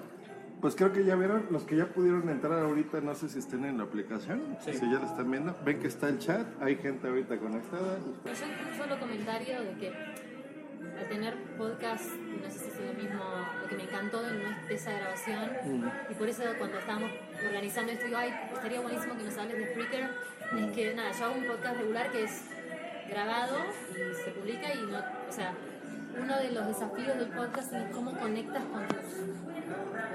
pues 0.62 0.76
creo 0.76 0.92
que 0.92 1.06
ya 1.06 1.16
vieron, 1.16 1.46
los 1.50 1.64
que 1.64 1.78
ya 1.78 1.86
pudieron 1.86 2.28
entrar 2.30 2.60
ahorita, 2.60 3.00
no 3.02 3.16
sé 3.16 3.30
si 3.30 3.40
estén 3.40 3.66
en 3.66 3.78
la 3.78 3.84
aplicación, 3.84 4.58
si 4.60 4.74
ya 4.74 5.00
la 5.00 5.06
están 5.06 5.30
viendo, 5.30 5.56
ven 5.64 5.80
que 5.80 5.88
está 5.88 6.10
el 6.10 6.20
chat, 6.20 6.46
hay 6.62 6.76
gente 6.76 7.08
ahorita 7.08 7.38
conectada. 7.38 7.98
Yo 8.26 8.32
un 8.32 8.78
solo 8.78 9.00
comentario 9.00 9.62
de 9.62 9.74
que 9.78 10.35
al 11.00 11.08
tener 11.08 11.36
podcast, 11.58 12.06
no 12.12 12.50
sé 12.50 12.60
si 12.60 12.66
es 12.70 12.80
lo 12.80 12.94
mismo, 13.04 13.24
lo 13.62 13.68
que 13.68 13.76
me 13.76 13.84
encantó 13.84 14.22
de, 14.24 14.74
esa 14.74 14.92
grabación, 14.94 15.50
y 16.10 16.14
por 16.14 16.30
eso 16.30 16.44
cuando 16.58 16.80
estábamos 16.80 17.12
organizando 17.46 17.92
esto, 17.92 18.06
digo, 18.06 18.18
ay, 18.18 18.34
estaría 18.54 18.80
buenísimo 18.82 19.18
que 19.18 19.24
nos 19.24 19.38
hables 19.38 19.58
de 19.58 19.66
Spreaker, 19.72 20.10
es 20.58 20.72
que 20.74 20.94
nada, 20.94 21.12
yo 21.12 21.26
hago 21.26 21.36
un 21.36 21.46
podcast 21.46 21.78
regular 21.78 22.12
que 22.12 22.24
es 22.24 22.44
grabado 23.10 23.58
y 23.92 24.16
se 24.24 24.32
publica 24.32 24.74
y 24.74 24.86
no, 24.92 24.98
o 24.98 25.32
sea, 25.32 25.54
uno 26.22 26.38
de 26.38 26.52
los 26.52 26.68
desafíos 26.68 27.18
del 27.18 27.28
podcast 27.28 27.74
es 27.74 27.84
cómo 27.94 28.18
conectas 28.18 28.64
con, 28.66 28.88
tus- 28.88 28.96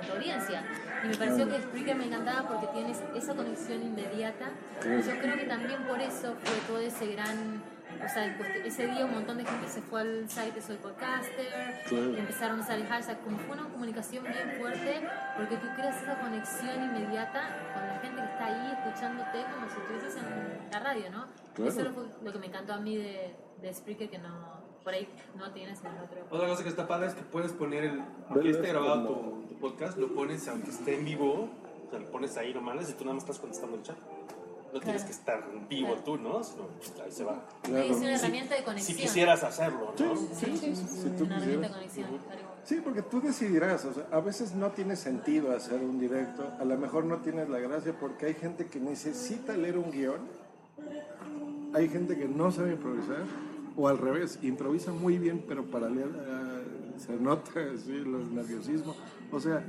con 0.01 0.07
tu 0.07 0.13
audiencia. 0.15 0.63
Y 1.05 1.09
me 1.09 1.17
pareció 1.17 1.47
que 1.47 1.59
Spreaker 1.61 1.95
me 1.97 2.07
encantaba 2.07 2.49
porque 2.49 2.69
tienes 2.73 2.99
esa 3.15 3.35
conexión 3.35 3.83
inmediata. 3.83 4.47
Yo 4.83 5.21
creo 5.21 5.37
que 5.37 5.45
también 5.45 5.83
por 5.83 6.01
eso 6.01 6.35
fue 6.43 6.57
todo 6.67 6.79
ese 6.79 7.07
gran. 7.13 7.63
O 8.05 8.09
sea, 8.09 8.27
ese 8.65 8.87
día 8.87 9.05
un 9.05 9.13
montón 9.13 9.37
de 9.39 9.45
gente 9.45 9.69
se 9.69 9.83
fue 9.83 10.01
al 10.01 10.29
site 10.29 10.53
de 10.53 10.63
Soy 10.63 10.77
Podcaster, 10.77 11.83
Claro. 11.89 12.17
empezaron 12.17 12.59
a 12.59 12.63
usar 12.63 12.79
el 12.79 12.87
hashtag, 12.87 13.21
como 13.23 13.39
fue 13.39 13.57
una 13.57 13.69
comunicación 13.69 14.25
bien 14.25 14.53
fuerte, 14.59 15.01
porque 15.37 15.57
tú 15.57 15.67
creas 15.77 16.03
esa 16.03 16.19
conexión 16.21 16.83
inmediata 16.85 17.49
con 17.75 17.87
la 17.87 17.99
gente 18.01 18.21
que 18.23 18.29
está 18.29 18.47
ahí 18.47 18.73
escuchándote 18.79 19.45
como 19.55 19.69
si 19.69 19.79
estuvieses 19.81 20.17
en 20.17 20.71
la 20.73 20.81
radio, 20.81 21.11
¿no? 21.11 21.27
Claro. 21.55 21.71
Eso 21.71 21.93
fue 21.93 22.05
lo 22.25 22.33
que 22.33 22.39
me 22.39 22.47
encantó 22.47 22.73
a 22.75 22.79
mí 22.81 22.97
de, 22.97 23.35
de 23.61 23.75
Spreaker, 23.75 24.09
que 24.11 24.19
no, 24.19 24.61
por 24.83 24.95
ahí 24.95 25.09
no 25.37 25.51
tienes 25.53 25.81
en 25.81 25.87
el 25.89 25.99
otro. 26.05 26.19
Otra 26.31 26.49
cosa 26.49 26.63
que 26.63 26.69
está 26.71 26.89
padre 26.89 27.09
es 27.09 27.15
que 27.15 27.23
puedes 27.23 27.53
poner 27.53 27.85
el. 27.85 28.03
Aunque 28.31 28.51
esté 28.51 28.69
grabado 28.69 29.07
tu, 29.09 29.47
tu 29.49 29.59
podcast, 29.61 29.99
lo 29.99 30.15
pones, 30.15 30.47
aunque 30.49 30.71
esté 30.71 30.97
en 30.99 31.05
vivo, 31.05 31.51
o 31.87 31.91
sea, 31.91 31.99
lo 31.99 32.11
pones 32.11 32.37
ahí 32.39 32.55
nomás 32.55 32.89
y 32.89 32.95
tú 32.95 33.05
nada 33.05 33.15
más 33.15 33.25
estás 33.25 33.39
contestando 33.39 33.77
el 33.77 33.83
chat. 33.83 33.97
No 34.73 34.81
tienes 34.81 35.05
que 35.05 35.11
estar 35.11 35.45
vivo 35.69 35.95
tú, 36.05 36.17
¿no? 36.17 36.45
Sino, 36.45 36.67
pues, 36.67 36.93
ahí 37.05 37.11
se 37.11 37.25
va. 37.25 37.45
Sí, 37.65 37.73
es 37.75 37.97
una 37.97 38.15
herramienta 38.15 38.55
de 38.55 38.65
conexión. 38.65 38.97
Si 38.97 39.03
quisieras 39.03 39.43
hacerlo, 39.43 39.95
¿no? 39.99 40.17
Sí, 40.17 40.27
sí, 40.35 40.59
sí. 40.59 40.77
Si 40.77 41.09
tú 41.11 41.25
una 41.25 41.37
herramienta 41.37 41.69
de 41.69 41.75
conexión. 41.75 42.07
Sí, 42.65 42.81
porque 42.85 43.03
tú 43.03 43.21
decidirás, 43.21 43.85
o 43.85 43.95
sea, 43.95 44.07
a 44.13 44.21
veces 44.21 44.55
no 44.55 44.71
tiene 44.71 44.95
sentido 44.95 45.57
hacer 45.57 45.81
un 45.81 45.99
directo, 45.99 46.47
a 46.61 46.65
lo 46.65 46.77
mejor 46.77 47.05
no 47.05 47.19
tienes 47.19 47.49
la 47.49 47.59
gracia 47.59 47.95
porque 47.99 48.27
hay 48.27 48.35
gente 48.35 48.67
que 48.67 48.79
necesita 48.79 49.57
leer 49.57 49.79
un 49.79 49.91
guion, 49.91 50.21
hay 51.75 51.89
gente 51.89 52.17
que 52.17 52.29
no 52.29 52.53
sabe 52.53 52.73
improvisar, 52.73 53.25
o 53.77 53.89
al 53.89 53.99
revés, 53.99 54.39
improvisa 54.43 54.93
muy 54.93 55.19
bien, 55.19 55.45
pero 55.49 55.65
para 55.65 55.89
leer 55.89 56.11
ah, 56.29 56.60
se 57.07 57.17
nota 57.17 57.51
sí, 57.85 57.93
el 57.93 58.35
nerviosismo. 58.35 58.95
O 59.33 59.41
sea, 59.41 59.65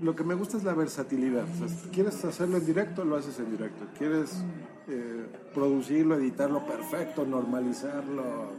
lo 0.00 0.16
que 0.16 0.24
me 0.24 0.34
gusta 0.34 0.56
es 0.56 0.64
la 0.64 0.74
versatilidad. 0.74 1.44
O 1.44 1.58
sea, 1.58 1.68
si 1.68 1.88
quieres 1.88 2.24
hacerlo 2.24 2.58
en 2.58 2.66
directo, 2.66 3.04
lo 3.04 3.16
haces 3.16 3.38
en 3.38 3.50
directo. 3.50 3.84
Quieres 3.96 4.42
eh, 4.88 5.26
producirlo, 5.54 6.16
editarlo 6.16 6.66
perfecto, 6.66 7.24
normalizarlo 7.24 8.52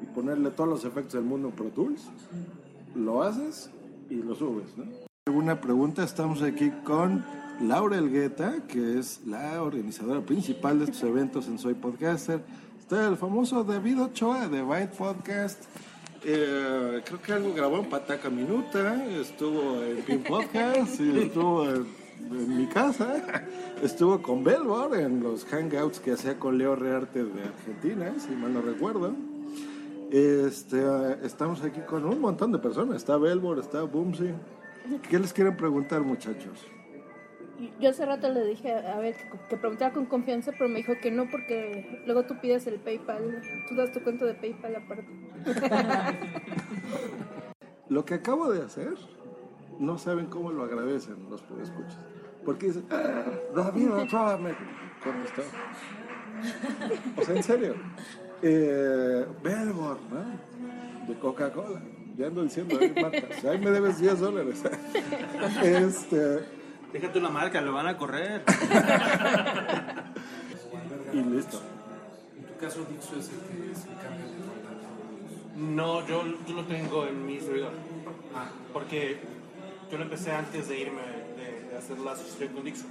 y 0.00 0.06
ponerle 0.06 0.50
todos 0.50 0.68
los 0.68 0.84
efectos 0.84 1.14
del 1.14 1.24
mundo 1.24 1.48
en 1.48 1.54
Pro 1.54 1.66
Tools, 1.70 2.08
lo 2.94 3.22
haces 3.22 3.70
y 4.10 4.16
lo 4.16 4.34
subes, 4.34 4.76
¿no? 4.76 4.84
Una 5.32 5.60
pregunta, 5.60 6.04
estamos 6.04 6.42
aquí 6.42 6.70
con 6.84 7.24
Laura 7.60 7.98
Elgueta, 7.98 8.66
que 8.68 8.98
es 8.98 9.22
la 9.26 9.62
organizadora 9.62 10.20
principal 10.20 10.78
de 10.78 10.84
estos 10.84 11.02
eventos 11.02 11.48
en 11.48 11.58
Soy 11.58 11.74
Podcaster. 11.74 12.44
Está 12.78 13.08
el 13.08 13.16
famoso 13.16 13.64
David 13.64 14.02
Ochoa 14.02 14.46
de 14.48 14.62
Byte 14.62 14.94
Podcast. 14.96 15.64
Eh, 16.24 17.02
creo 17.04 17.22
que 17.22 17.32
algo 17.32 17.54
grabó 17.54 17.78
en 17.78 17.88
Pataca 17.88 18.30
Minuta, 18.30 19.04
estuvo 19.06 19.82
en 19.82 20.02
Pin 20.02 20.22
Podcast, 20.22 21.00
estuvo 21.00 21.64
en, 21.64 21.86
mi 22.56 22.66
casa, 22.66 23.22
estuvo 23.82 24.20
con 24.22 24.42
Belbor 24.42 24.98
en 24.98 25.22
los 25.22 25.44
hangouts 25.44 26.00
que 26.00 26.12
hacía 26.12 26.38
con 26.38 26.58
Leo 26.58 26.74
Rearte 26.74 27.22
de 27.22 27.42
Argentina, 27.42 28.14
si 28.18 28.34
mal 28.34 28.54
no 28.54 28.62
recuerdo. 28.62 29.14
Este, 30.10 30.82
estamos 31.24 31.62
aquí 31.62 31.80
con 31.80 32.04
un 32.04 32.20
montón 32.20 32.52
de 32.52 32.58
personas. 32.58 32.96
Está 32.96 33.16
Belbor, 33.16 33.58
está 33.58 33.82
Boomsy. 33.82 34.30
¿Qué 35.08 35.18
les 35.18 35.32
quieren 35.32 35.56
preguntar, 35.56 36.02
muchachos? 36.02 36.64
Yo 37.80 37.90
hace 37.90 38.04
rato 38.04 38.28
le 38.28 38.44
dije, 38.44 38.72
a 38.72 38.98
ver, 38.98 39.16
que, 39.16 39.38
que 39.48 39.56
preguntara 39.56 39.92
con 39.92 40.06
confianza, 40.06 40.52
pero 40.52 40.68
me 40.68 40.76
dijo 40.76 40.94
que 41.00 41.10
no 41.10 41.28
porque 41.30 42.02
luego 42.06 42.24
tú 42.24 42.38
pides 42.40 42.66
el 42.66 42.80
PayPal, 42.80 43.42
tú 43.68 43.74
das 43.74 43.92
tu 43.92 44.02
cuenta 44.02 44.24
de 44.24 44.34
PayPal 44.34 44.76
aparte. 44.76 45.06
Lo 47.88 48.04
que 48.04 48.14
acabo 48.14 48.50
de 48.50 48.64
hacer, 48.64 48.94
no 49.78 49.96
saben 49.96 50.26
cómo 50.26 50.50
lo 50.50 50.64
agradecen 50.64 51.30
los 51.30 51.40
escuchas. 51.62 52.00
Porque 52.44 52.66
dicen, 52.66 52.84
ah, 52.90 53.24
David 53.54 53.92
Ochoa 53.92 54.36
me 54.38 54.54
contestó. 55.02 55.42
O 57.16 57.24
sea, 57.24 57.36
en 57.36 57.42
serio. 57.42 57.74
Eh, 58.42 59.26
Belbor, 59.42 59.98
¿no? 60.10 61.08
De 61.08 61.18
Coca-Cola. 61.18 61.80
Ya 62.16 62.26
ando 62.26 62.42
diciendo, 62.42 62.78
marcas. 63.00 63.44
Ahí 63.44 63.58
me 63.58 63.70
debes 63.70 63.98
10 63.98 64.20
dólares. 64.20 64.62
este, 65.62 66.40
Déjate 66.96 67.18
una 67.18 67.28
marca, 67.28 67.60
lo 67.60 67.74
van 67.74 67.88
a 67.88 67.98
correr. 67.98 68.42
y 71.12 71.16
listo. 71.16 71.60
En 72.38 72.44
tu 72.46 72.56
caso, 72.58 72.86
Dixo 72.90 73.18
es 73.18 73.28
el 73.28 73.40
que 73.40 73.74
se 73.74 73.90
encarga 73.90 74.16
de 74.16 75.60
No, 75.60 76.06
yo, 76.06 76.24
yo 76.48 76.54
lo 76.54 76.64
tengo 76.64 77.06
en 77.06 77.26
mi 77.26 77.38
servidor. 77.38 77.72
Porque 78.72 79.18
yo 79.90 79.98
lo 79.98 80.04
empecé 80.04 80.32
antes 80.32 80.70
de 80.70 80.80
irme, 80.80 81.02
de, 81.36 81.68
de 81.68 81.76
hacer 81.76 81.98
la 81.98 82.12
asociación 82.12 82.54
con 82.54 82.64
Dixo. 82.64 82.86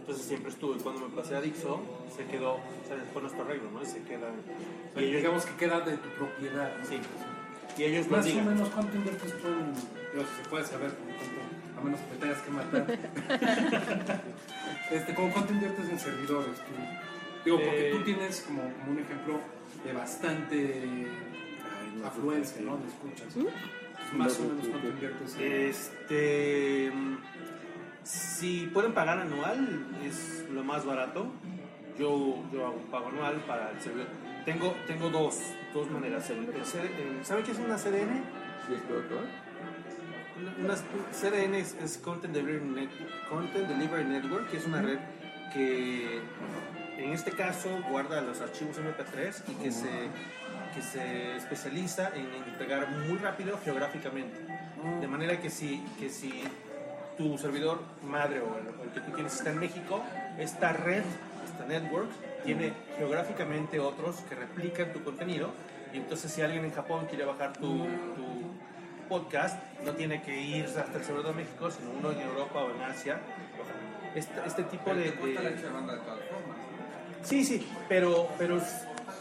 Entonces 0.00 0.24
siempre 0.24 0.50
estuve. 0.50 0.78
Cuando 0.82 1.06
me 1.06 1.14
pasé 1.14 1.36
a 1.36 1.42
Dixo, 1.42 1.82
se 2.16 2.24
quedó, 2.24 2.54
o 2.54 2.86
sea, 2.86 2.96
fue 3.12 3.20
nuestro 3.20 3.44
arreglo, 3.44 3.70
¿no? 3.72 3.84
Se 3.84 4.02
queda. 4.04 4.30
Sea, 4.94 5.02
digamos 5.02 5.44
que 5.44 5.54
queda 5.56 5.80
de 5.80 5.98
tu 5.98 6.08
propiedad. 6.16 6.72
¿no? 6.78 6.86
Sí. 6.86 6.98
Y 7.76 7.82
ellos 7.84 8.06
lo 8.06 8.16
Más 8.16 8.26
o 8.26 8.34
menos, 8.36 8.68
¿cuánto 8.70 8.96
inviertes 8.96 9.38
tú 9.42 9.48
en.? 9.48 9.74
Digo, 9.74 10.24
si 10.30 10.42
se 10.42 10.48
puede 10.48 10.64
saber, 10.64 10.92
cuánto, 10.92 11.33
a 11.76 11.80
menos 11.84 12.00
que 12.00 12.16
tengas 12.18 12.38
que 12.42 12.50
matar. 12.50 12.86
este, 14.90 15.14
¿cómo 15.14 15.30
¿Cuánto 15.32 15.52
inviertes 15.52 15.88
en 15.88 15.98
servidores? 15.98 16.56
tú? 16.58 16.72
Digo, 17.44 17.58
porque 17.58 17.88
Eh, 17.88 17.92
tú 17.92 18.02
tienes 18.04 18.40
como, 18.46 18.62
como 18.62 18.92
un 18.92 18.98
ejemplo 18.98 19.40
de 19.84 19.92
bastante 19.92 21.06
afluencia, 22.04 22.62
¿no? 22.62 22.76
De 22.78 22.86
escuchas. 22.88 23.36
Entonces, 23.36 23.52
más 24.14 24.38
o 24.38 24.42
menos, 24.44 24.68
¿cuánto 24.68 24.88
inviertes 24.88 25.36
en.? 25.36 25.42
Este. 25.68 26.92
Si 28.02 28.66
pueden 28.72 28.92
pagar 28.92 29.18
anual, 29.18 29.86
es 30.04 30.44
lo 30.52 30.62
más 30.62 30.84
barato. 30.84 31.26
yo, 31.98 32.42
yo 32.52 32.66
hago 32.66 32.76
un 32.76 32.90
pago 32.90 33.08
anual 33.08 33.36
para 33.46 33.70
el 33.70 33.80
servidor. 33.80 34.08
Tengo, 34.44 34.74
tengo 34.86 35.08
dos, 35.10 35.38
dos 35.72 35.90
maneras. 35.90 36.28
El, 36.30 36.48
el 36.50 36.64
CD 36.66 36.86
el- 37.18 37.24
¿Saben 37.24 37.44
qué 37.44 37.52
es 37.52 37.58
una 37.58 37.76
CDN? 37.76 38.22
Sí, 38.66 38.74
es. 38.74 38.82
Una, 40.62 40.74
CDN 41.12 41.54
es, 41.54 41.74
es 41.82 41.98
Content, 41.98 42.34
Delivery 42.34 42.64
Net- 42.64 43.28
Content 43.28 43.68
Delivery 43.68 44.04
Network, 44.04 44.50
que 44.50 44.56
es 44.56 44.66
una 44.66 44.82
red 44.82 44.98
que 45.52 46.20
en 46.98 47.12
este 47.12 47.30
caso 47.30 47.68
guarda 47.90 48.20
los 48.20 48.40
archivos 48.40 48.76
MP3 48.78 49.34
y 49.48 49.54
que 49.62 49.70
se, 49.70 49.88
que 50.74 50.82
se 50.82 51.36
especializa 51.36 52.10
en 52.16 52.26
entregar 52.48 52.88
muy 52.90 53.18
rápido 53.18 53.58
geográficamente. 53.64 54.36
De 55.00 55.06
manera 55.06 55.40
que 55.40 55.50
si, 55.50 55.82
que 55.98 56.08
si 56.10 56.42
tu 57.16 57.38
servidor 57.38 57.80
madre 58.02 58.40
o 58.40 58.58
el, 58.58 58.66
el 58.88 58.90
que 58.92 59.00
tú 59.00 59.12
tienes 59.12 59.34
está 59.34 59.50
en 59.50 59.60
México, 59.60 60.02
esta 60.38 60.72
red, 60.72 61.02
esta 61.44 61.64
network, 61.66 62.08
tiene 62.44 62.72
geográficamente 62.98 63.78
otros 63.78 64.16
que 64.28 64.34
replican 64.34 64.92
tu 64.92 65.02
contenido. 65.04 65.50
Y 65.92 65.98
entonces 65.98 66.32
si 66.32 66.42
alguien 66.42 66.64
en 66.64 66.72
Japón 66.72 67.06
quiere 67.08 67.24
bajar 67.24 67.52
tu, 67.52 67.78
tu 67.78 68.43
podcast, 69.04 69.58
no 69.84 69.92
tiene 69.92 70.22
que 70.22 70.40
ir 70.40 70.64
hasta 70.66 70.98
el 70.98 71.04
servidor 71.04 71.28
de 71.34 71.42
México, 71.42 71.70
sino 71.70 71.90
uno 71.90 72.12
en 72.12 72.20
Europa 72.20 72.60
o 72.64 72.70
en 72.74 72.82
Asia. 72.82 73.20
Este, 74.14 74.32
este 74.46 74.62
tipo 74.64 74.90
de... 74.94 75.10
de- 75.26 75.56
Sí, 77.22 77.44
sí, 77.44 77.66
pero, 77.88 78.28
pero 78.38 78.60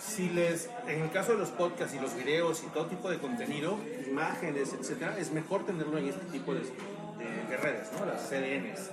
si 0.02 0.30
les, 0.30 0.70
en 0.88 1.02
el 1.04 1.12
caso 1.12 1.32
de 1.34 1.38
los 1.40 1.50
podcasts 1.50 1.96
y 1.96 2.00
los 2.00 2.14
videos 2.16 2.62
y 2.64 2.68
todo 2.68 2.86
tipo 2.88 3.10
de 3.10 3.18
contenido, 3.18 3.78
imágenes, 4.08 4.74
etcétera, 4.74 5.16
es 5.18 5.32
mejor 5.32 5.66
tenerlo 5.66 5.98
en 5.98 6.10
este 6.10 6.26
tipo 6.26 6.54
de, 6.54 6.60
de- 6.62 7.44
de 7.50 7.58
redes, 7.58 7.90
¿no? 7.98 8.06
Las 8.06 8.22
CDNs. 8.30 8.92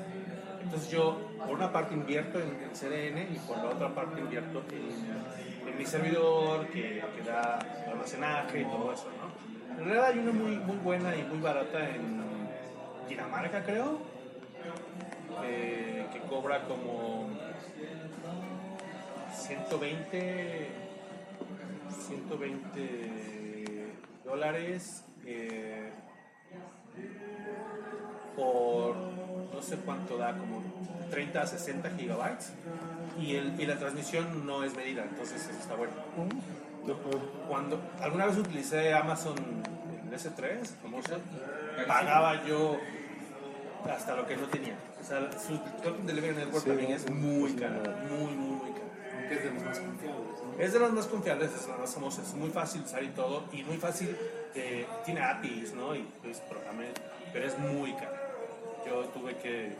Entonces 0.62 0.90
yo, 0.90 1.18
por 1.38 1.50
una 1.56 1.72
parte 1.72 1.94
invierto 1.94 2.38
en, 2.38 2.48
en 2.62 2.70
CDN 2.70 3.34
y 3.34 3.38
por 3.40 3.56
la 3.58 3.70
otra 3.70 3.92
parte 3.94 4.20
invierto 4.20 4.62
en, 4.70 5.68
en 5.68 5.76
mi 5.78 5.84
servidor 5.84 6.66
que, 6.68 7.02
que 7.16 7.22
da 7.28 7.58
almacenaje 7.90 8.60
y 8.60 8.64
todo 8.64 8.92
eso, 8.92 9.08
¿no? 9.18 9.59
En 9.80 9.86
realidad 9.86 10.10
hay 10.10 10.18
una 10.18 10.32
muy, 10.32 10.56
muy 10.58 10.76
buena 10.76 11.16
y 11.16 11.22
muy 11.22 11.38
barata 11.38 11.88
en 11.88 12.20
Dinamarca, 13.08 13.64
creo, 13.64 13.98
eh, 15.42 16.06
que 16.12 16.20
cobra 16.28 16.64
como 16.64 17.30
120, 19.32 20.68
120 21.98 23.94
dólares 24.22 25.02
eh, 25.24 25.92
por 28.36 28.96
no 28.96 29.62
sé 29.62 29.76
cuánto 29.76 30.18
da, 30.18 30.36
como 30.36 30.62
30 31.10 31.40
a 31.40 31.46
60 31.46 31.90
gigabytes. 31.96 32.52
Y, 33.18 33.34
el, 33.36 33.58
y 33.58 33.64
la 33.64 33.78
transmisión 33.78 34.44
no 34.46 34.62
es 34.62 34.76
medida, 34.76 35.04
entonces 35.04 35.40
eso 35.48 35.58
está 35.58 35.74
bueno. 35.74 35.94
Cuando 37.48 37.80
alguna 38.00 38.26
vez 38.26 38.36
utilicé 38.36 38.92
Amazon 38.92 39.69
el 40.10 40.18
S3, 40.18 40.66
famoso, 40.82 41.20
pagaba 41.86 42.44
yo 42.44 42.78
hasta 43.88 44.16
lo 44.16 44.26
que 44.26 44.36
no 44.36 44.46
tenía. 44.48 44.74
O 45.00 45.04
sea, 45.04 45.30
su 45.32 45.58
Content 45.82 46.06
Delivery 46.06 46.36
Network 46.36 46.64
Sí, 46.64 46.68
también 46.68 46.92
es 46.92 47.10
muy 47.10 47.50
sí, 47.50 47.56
caro, 47.56 47.82
muy, 48.08 48.34
muy, 48.34 48.56
muy 48.56 48.70
caro. 48.72 48.90
Aunque 49.16 49.34
es 49.34 49.44
de 49.44 49.50
los 49.50 49.62
más 49.64 49.78
confiables. 49.78 50.26
¿no? 50.42 50.62
Es 50.62 50.72
de 50.72 50.78
los 50.78 50.92
más 50.92 51.06
confiables, 51.06 51.50
es 51.52 51.62
de 51.62 51.68
los 51.68 51.78
más 51.78 51.94
famosos, 51.94 52.28
es 52.28 52.34
muy 52.34 52.50
fácil 52.50 52.82
usar 52.82 53.02
y 53.02 53.08
todo, 53.08 53.44
y 53.52 53.62
muy 53.62 53.76
fácil, 53.76 54.16
eh, 54.54 54.86
tiene 55.04 55.22
APIs, 55.22 55.74
¿no? 55.74 55.94
Y 55.94 56.06
pues 56.22 56.38
programé, 56.40 56.88
pero 57.32 57.46
es 57.46 57.58
muy 57.58 57.94
caro. 57.94 58.16
Yo 58.86 59.04
tuve 59.06 59.36
que, 59.36 59.74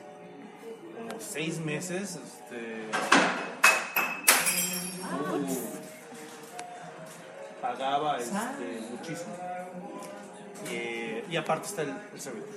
como 0.97 1.21
seis 1.21 1.59
meses, 1.59 2.17
este, 2.17 2.87
pagaba 7.61 8.19
este, 8.19 8.81
muchísimo. 8.91 9.35
Y, 11.31 11.37
aparte 11.37 11.67
está 11.67 11.83
el, 11.83 11.93
el 12.13 12.21
servidor. 12.21 12.49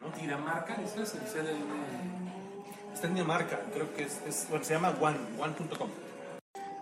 ¿no? 0.00 0.18
Dinamarca, 0.20 0.74
¿eso 0.82 1.02
es 1.02 1.14
el 1.14 1.20
CDN? 1.20 2.94
Está 2.94 3.08
en 3.08 3.14
Dinamarca, 3.14 3.60
creo 3.74 3.92
que 3.94 4.04
es, 4.04 4.20
es- 4.26 4.46
bueno, 4.48 4.64
se 4.64 4.74
llama 4.74 4.94
One, 5.00 5.18
one.com. 5.38 5.88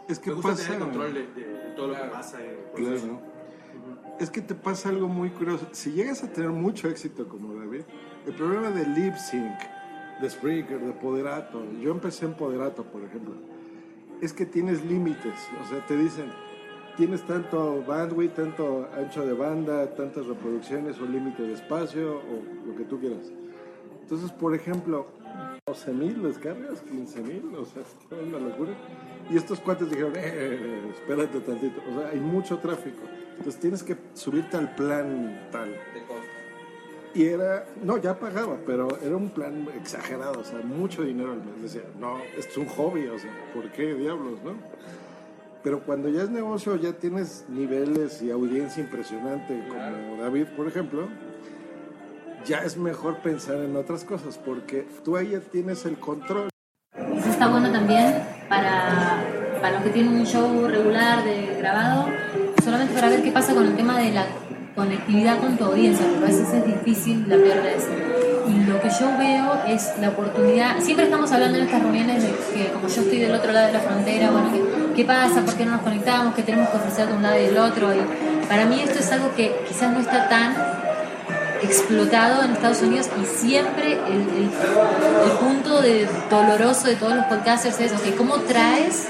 Es 0.09 0.18
que 0.18 0.31
Me 0.31 0.37
gusta 0.37 0.51
pasa- 0.51 0.64
tener 0.64 0.79
control 0.81 1.14
de, 1.14 1.27
de- 1.29 1.47
de 1.49 1.70
todo 1.75 1.88
lo 1.88 1.94
que 1.94 2.09
pasa. 2.09 2.38
proceso. 2.75 3.05
Claro. 3.07 3.20
Es 4.20 4.31
que 4.31 4.40
te 4.40 4.55
pasa 4.55 4.90
algo 4.90 5.09
muy 5.09 5.31
curioso. 5.31 5.66
Si 5.73 5.90
llegas 5.92 6.23
a 6.23 6.29
tener 6.33 6.51
mucho 6.51 6.88
éxito 6.88 7.29
como 7.29 7.53
David, 7.59 7.83
el 8.27 8.35
problema 8.35 8.70
de 8.70 8.87
lip 8.87 9.16
sync, 9.16 9.59
de 10.20 10.31
Spreaker, 10.31 10.79
de 10.79 10.92
Poderato, 10.92 11.64
yo 11.81 11.90
empecé 11.90 12.27
en 12.27 12.35
Poderato, 12.35 12.85
por 12.85 13.03
ejemplo, 13.03 13.35
es 14.20 14.33
que 14.33 14.47
tienes 14.47 14.85
límites. 14.85 15.35
O 15.64 15.68
sea, 15.68 15.85
te 15.87 15.97
dicen, 15.97 16.31
tienes 16.96 17.22
tanto 17.26 17.83
bandwidth, 17.87 18.35
tanto 18.35 18.88
ancho 18.96 19.26
de 19.26 19.33
banda, 19.33 19.94
tantas 19.94 20.26
reproducciones 20.26 21.00
o 21.00 21.07
límite 21.07 21.42
de 21.42 21.54
espacio 21.54 22.18
o 22.18 22.66
lo 22.68 22.76
que 22.76 22.85
tú 22.85 23.00
quieras. 23.00 23.33
Entonces, 24.02 24.30
por 24.33 24.54
ejemplo, 24.54 25.07
12 25.66 25.92
mil 25.92 26.22
descargas, 26.22 26.80
15 26.83 27.22
mil, 27.22 27.54
o 27.57 27.64
sea, 27.64 27.83
es 27.83 28.28
una 28.28 28.38
locura. 28.38 28.72
Y 29.30 29.37
estos 29.37 29.61
cuates 29.61 29.88
dijeron, 29.88 30.12
eh, 30.16 30.90
espérate 30.92 31.40
tantito, 31.40 31.80
o 31.90 32.00
sea, 32.00 32.11
hay 32.11 32.20
mucho 32.20 32.59
tráfico. 32.59 33.02
Entonces 33.38 33.61
tienes 33.61 33.83
que 33.83 33.96
subirte 34.12 34.57
al 34.57 34.74
plan 34.74 35.48
tal. 35.50 35.74
Y 37.14 37.24
era, 37.26 37.64
no, 37.83 37.96
ya 37.96 38.18
pagaba, 38.18 38.59
pero 38.66 38.88
era 39.00 39.16
un 39.16 39.30
plan 39.30 39.68
exagerado, 39.76 40.40
o 40.40 40.44
sea, 40.44 40.59
mucho 40.61 41.02
dinero 41.02 41.33
al 41.33 41.38
mes. 41.38 41.62
Decía, 41.62 41.88
no, 41.98 42.18
esto 42.37 42.50
es 42.50 42.57
un 42.59 42.66
hobby, 42.66 43.07
o 43.07 43.18
sea, 43.18 43.30
¿por 43.54 43.70
qué 43.70 43.94
diablos, 43.94 44.42
no? 44.44 44.54
Pero 45.64 45.81
cuando 45.81 46.11
ya 46.11 46.22
es 46.22 46.29
negocio, 46.29 46.77
ya 46.77 46.92
tienes 46.92 47.46
niveles 47.48 48.20
y 48.20 48.31
audiencia 48.31 48.83
impresionante, 48.83 49.64
como 49.66 50.22
David, 50.22 50.44
por 50.55 50.68
ejemplo, 50.68 51.09
ya 52.44 52.59
es 52.59 52.77
mejor 52.77 53.22
pensar 53.22 53.57
en 53.57 53.74
otras 53.74 54.05
cosas, 54.05 54.37
porque 54.37 54.87
tú 55.03 55.16
ahí 55.16 55.31
ya 55.31 55.40
tienes 55.40 55.87
el 55.87 55.98
control. 55.98 56.50
Eso 57.16 57.31
está 57.31 57.48
bueno 57.48 57.72
también 57.72 58.14
para, 58.50 59.24
para 59.62 59.77
los 59.77 59.85
que 59.85 59.90
tienen 59.90 60.12
un 60.12 60.27
show 60.27 60.68
regular 60.68 61.24
de 61.24 61.57
grabado, 61.57 62.09
solamente 62.62 62.92
para 62.92 63.09
ver 63.09 63.22
qué 63.22 63.33
pasa 63.33 63.55
con 63.55 63.64
el 63.64 63.74
tema 63.74 63.98
de 63.98 64.12
la 64.12 64.27
conectividad 64.74 65.40
con 65.40 65.57
tu 65.57 65.64
audiencia, 65.64 66.05
porque 66.07 66.24
a 66.24 66.29
veces 66.29 66.53
es 66.53 66.66
difícil 66.66 67.27
la 67.27 67.37
primera 67.37 67.62
vez. 67.62 67.88
Y 68.46 68.64
lo 68.66 68.79
que 68.83 68.90
yo 68.90 69.16
veo 69.16 69.62
es 69.66 69.94
la 69.98 70.11
oportunidad, 70.11 70.79
siempre 70.81 71.07
estamos 71.07 71.33
hablando 71.33 71.57
en 71.57 71.64
estas 71.64 71.83
reuniones 71.83 72.22
de 72.22 72.29
que 72.53 72.70
como 72.70 72.87
yo 72.87 73.00
estoy 73.00 73.18
del 73.18 73.35
otro 73.35 73.50
lado 73.50 73.68
de 73.68 73.72
la 73.72 73.81
frontera, 73.81 74.31
bueno, 74.31 74.53
¿qué, 74.53 74.84
qué 74.94 75.04
pasa? 75.04 75.42
¿Por 75.42 75.54
qué 75.54 75.64
no 75.64 75.72
nos 75.72 75.83
conectamos? 75.83 76.35
¿Qué 76.35 76.42
tenemos 76.42 76.68
que 76.70 76.76
ofrecer 76.76 77.09
de 77.09 77.14
un 77.14 77.22
lado 77.22 77.38
y 77.38 77.46
del 77.46 77.59
otro? 77.59 77.92
Y 77.92 78.46
para 78.46 78.64
mí 78.64 78.80
esto 78.80 79.00
es 79.00 79.12
algo 79.12 79.35
que 79.35 79.54
quizás 79.68 79.92
no 79.92 80.00
está 80.00 80.28
tan 80.28 80.54
explotado 81.62 82.42
en 82.42 82.52
Estados 82.52 82.83
Unidos 82.83 83.09
y 83.20 83.24
siempre 83.24 83.94
el, 83.94 84.50
punto 85.40 85.80
de 85.80 86.09
doloroso 86.30 86.88
de 86.88 86.96
todos 86.96 87.14
los 87.14 87.24
podcasters 87.26 87.80
es, 87.80 87.92
ok, 87.92 88.16
¿cómo 88.16 88.37
traes 88.40 89.07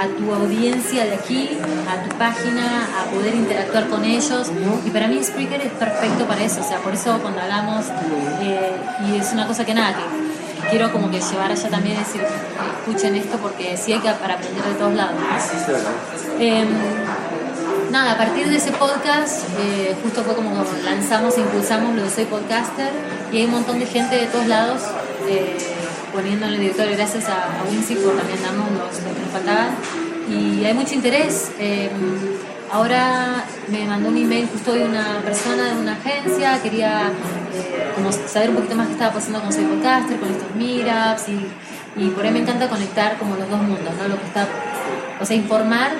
a 0.00 0.06
tu 0.16 0.32
audiencia 0.32 1.04
de 1.04 1.14
aquí, 1.14 1.58
a 1.88 2.08
tu 2.08 2.16
página, 2.16 2.88
a 2.98 3.04
poder 3.10 3.34
interactuar 3.34 3.86
con 3.88 4.04
ellos? 4.04 4.50
Y 4.84 4.90
para 4.90 5.08
mí 5.08 5.22
Spreaker 5.22 5.60
es 5.60 5.72
perfecto 5.72 6.26
para 6.26 6.42
eso, 6.42 6.60
o 6.60 6.64
sea, 6.64 6.78
por 6.78 6.94
eso 6.94 7.18
cuando 7.20 7.40
hablamos, 7.40 7.86
eh, 8.40 8.72
y 9.06 9.16
es 9.16 9.32
una 9.32 9.46
cosa 9.46 9.64
que 9.64 9.74
nada, 9.74 9.94
que 9.94 10.27
quiero 10.70 10.92
como 10.92 11.10
que 11.10 11.20
llevar 11.20 11.50
allá 11.50 11.68
también 11.68 11.96
y 11.96 11.98
decir, 11.98 12.22
escuchen 12.22 13.14
esto 13.16 13.38
porque 13.38 13.76
sí 13.76 13.92
hay 13.92 14.00
que 14.00 14.10
para 14.10 14.34
aprender 14.34 14.64
de 14.64 14.74
todos 14.74 14.94
lados. 14.94 15.14
Em, 16.38 16.68
nada, 17.90 18.12
a 18.12 18.18
partir 18.18 18.48
de 18.48 18.56
ese 18.56 18.72
podcast, 18.72 19.44
eh, 19.60 19.96
justo 20.02 20.22
fue 20.22 20.34
como 20.34 20.50
lanzamos 20.84 21.36
e 21.36 21.40
impulsamos 21.40 21.94
lo 21.94 22.02
de 22.04 22.10
Soy 22.10 22.24
Podcaster 22.24 22.92
y 23.32 23.38
hay 23.38 23.44
un 23.44 23.52
montón 23.52 23.78
de 23.78 23.86
gente 23.86 24.16
de 24.16 24.26
todos 24.26 24.46
lados 24.46 24.82
eh, 25.28 25.56
poniéndole 26.12 26.56
el 26.56 26.74
gracias 26.96 27.28
a, 27.28 27.60
a 27.60 27.64
Wincy 27.70 27.94
por 27.96 28.16
también 28.16 28.42
darnos 28.42 28.70
los, 28.70 28.80
los 28.80 29.14
que 29.14 29.20
nos 29.20 29.30
faltaban 29.32 29.68
y 30.30 30.64
hay 30.64 30.74
mucho 30.74 30.94
interés. 30.94 31.50
eh, 31.58 31.90
ahora 32.70 33.44
me 33.68 33.86
mandó 33.86 34.08
un 34.08 34.16
email 34.16 34.48
justo 34.52 34.72
hoy 34.72 34.82
una 34.82 35.20
persona 35.24 35.74
de 35.74 35.80
una 35.80 35.92
agencia, 35.92 36.60
quería 36.62 37.08
eh, 37.08 37.37
como 37.94 38.10
saber 38.12 38.50
un 38.50 38.56
poquito 38.56 38.74
más 38.76 38.86
qué 38.86 38.92
estaba 38.94 39.12
pasando 39.14 39.40
con 39.40 39.52
Soy 39.52 39.64
Podcaster, 39.64 40.18
con 40.18 40.30
estos 40.30 40.54
meetups 40.54 41.28
y, 41.28 42.02
y 42.02 42.10
por 42.10 42.24
ahí 42.24 42.30
me 42.30 42.40
encanta 42.40 42.68
conectar 42.68 43.16
como 43.18 43.36
los 43.36 43.48
dos 43.48 43.60
mundos, 43.60 43.92
¿no? 44.00 44.08
Lo 44.08 44.18
que 44.18 44.26
está, 44.26 44.46
o 45.20 45.24
sea, 45.24 45.36
informar 45.36 45.90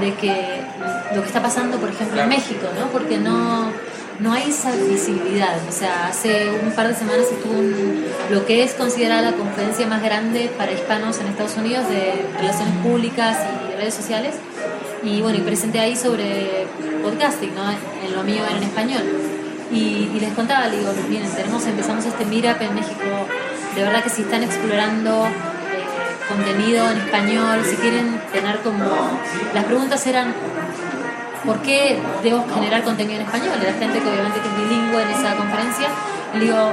de 0.00 0.14
que 0.14 0.60
lo 1.14 1.20
que 1.22 1.26
está 1.26 1.42
pasando, 1.42 1.78
por 1.78 1.88
ejemplo, 1.90 2.20
en 2.22 2.28
México, 2.28 2.66
¿no? 2.78 2.86
Porque 2.88 3.18
no, 3.18 3.70
no 4.20 4.32
hay 4.32 4.48
esa 4.50 4.70
visibilidad. 4.72 5.56
O 5.68 5.72
sea, 5.72 6.06
hace 6.08 6.50
un 6.64 6.70
par 6.72 6.86
de 6.88 6.94
semanas 6.94 7.26
estuvo 7.30 7.52
un- 7.58 8.04
lo 8.30 8.46
que 8.46 8.62
es 8.62 8.74
considerada 8.74 9.22
la 9.30 9.36
conferencia 9.36 9.86
más 9.86 10.02
grande 10.02 10.50
para 10.56 10.70
hispanos 10.72 11.18
en 11.18 11.26
Estados 11.26 11.56
Unidos 11.56 11.88
de 11.88 12.24
relaciones 12.38 12.74
públicas 12.82 13.36
y 13.72 13.76
redes 13.76 13.94
sociales. 13.94 14.34
Y 15.02 15.20
bueno, 15.22 15.38
y 15.38 15.40
presenté 15.40 15.80
ahí 15.80 15.96
sobre 15.96 16.66
podcasting, 17.02 17.54
¿no? 17.54 17.62
En 17.70 18.14
lo 18.14 18.22
mío 18.22 18.42
era 18.46 18.56
en 18.58 18.62
español. 18.62 19.02
Y, 19.70 20.10
y 20.14 20.20
les 20.20 20.32
contaba, 20.34 20.66
le 20.66 20.78
digo, 20.78 20.92
miren, 21.08 21.30
tenemos, 21.30 21.64
empezamos 21.66 22.04
este 22.04 22.24
meetup 22.24 22.60
en 22.60 22.74
México. 22.74 23.04
De 23.74 23.82
verdad 23.84 24.02
que 24.02 24.10
si 24.10 24.22
están 24.22 24.42
explorando 24.42 25.26
eh, 25.26 25.30
contenido 26.28 26.90
en 26.90 26.98
español, 26.98 27.60
si 27.64 27.76
quieren 27.76 28.20
tener 28.32 28.58
como... 28.60 28.84
Las 29.54 29.64
preguntas 29.64 30.04
eran, 30.08 30.34
¿por 31.44 31.62
qué 31.62 32.00
debo 32.22 32.44
generar 32.52 32.82
contenido 32.82 33.20
en 33.20 33.26
español? 33.26 33.52
La 33.62 33.72
gente 33.72 34.00
que 34.00 34.08
obviamente 34.08 34.40
que 34.40 34.48
es 34.48 34.56
bilingüe 34.56 35.02
en 35.02 35.10
esa 35.10 35.36
conferencia, 35.36 35.88
le 36.34 36.40
digo, 36.40 36.72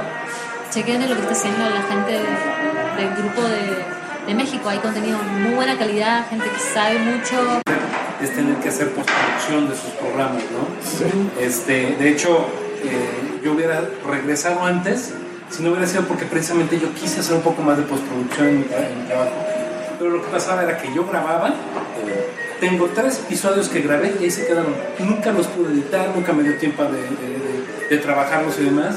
chequen 0.70 1.08
lo 1.08 1.14
que 1.14 1.22
está 1.22 1.32
haciendo 1.32 1.70
la 1.70 1.82
gente 1.82 2.12
del 2.12 3.14
grupo 3.14 3.42
de, 3.42 3.84
de 4.26 4.34
México, 4.34 4.68
hay 4.68 4.78
contenido 4.78 5.18
de 5.18 5.40
muy 5.40 5.54
buena 5.54 5.78
calidad, 5.78 6.28
gente 6.28 6.46
que 6.50 6.58
sabe 6.74 6.98
mucho. 6.98 7.62
es 8.20 8.34
tener 8.34 8.56
que 8.56 8.68
hacer 8.68 8.92
postproducción 8.92 9.68
de 9.68 9.76
sus 9.76 9.90
programas, 9.92 10.42
¿no? 10.50 11.40
Este, 11.40 11.96
de 11.96 12.08
hecho, 12.10 12.46
eh, 12.84 13.40
yo 13.44 13.52
hubiera 13.52 13.82
regresado 14.08 14.62
antes 14.64 15.12
si 15.50 15.62
no 15.62 15.70
hubiera 15.70 15.86
sido 15.86 16.02
porque 16.04 16.24
precisamente 16.26 16.78
yo 16.78 16.92
quise 16.94 17.20
hacer 17.20 17.34
un 17.36 17.42
poco 17.42 17.62
más 17.62 17.76
de 17.78 17.84
postproducción 17.84 18.48
en 18.48 18.58
mi, 18.58 18.64
en 18.64 19.00
mi 19.00 19.06
trabajo. 19.06 19.32
Pero 19.98 20.10
lo 20.10 20.22
que 20.22 20.28
pasaba 20.28 20.62
era 20.62 20.76
que 20.78 20.92
yo 20.94 21.06
grababa, 21.06 21.48
eh, 21.48 22.28
tengo 22.60 22.86
tres 22.94 23.18
episodios 23.24 23.68
que 23.68 23.80
grabé 23.80 24.14
y 24.20 24.24
ahí 24.24 24.30
se 24.30 24.46
quedaron. 24.46 24.74
Nunca 24.98 25.32
los 25.32 25.46
pude 25.48 25.72
editar, 25.72 26.10
nunca 26.14 26.32
me 26.32 26.42
dio 26.42 26.56
tiempo 26.58 26.84
de, 26.84 26.90
de- 26.92 26.98
de- 27.00 27.88
de 27.90 27.96
trabajarlos 27.98 28.58
y 28.60 28.64
demás. 28.64 28.96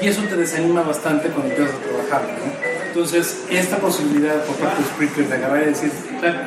Y 0.00 0.08
eso 0.08 0.22
te 0.28 0.34
desanima 0.36 0.82
bastante 0.82 1.28
cuando 1.28 1.50
empiezas 1.52 1.76
a 1.76 1.78
trabajar, 1.88 2.22
¿no? 2.22 2.52
Entonces, 2.88 3.44
esta 3.48 3.76
posibilidad 3.76 4.42
por 4.44 4.56
parte 4.56 4.82
de 4.82 4.88
Spreaker 4.88 5.28
de 5.28 5.34
agarrar 5.36 5.62
y 5.62 5.66
decir, 5.66 5.92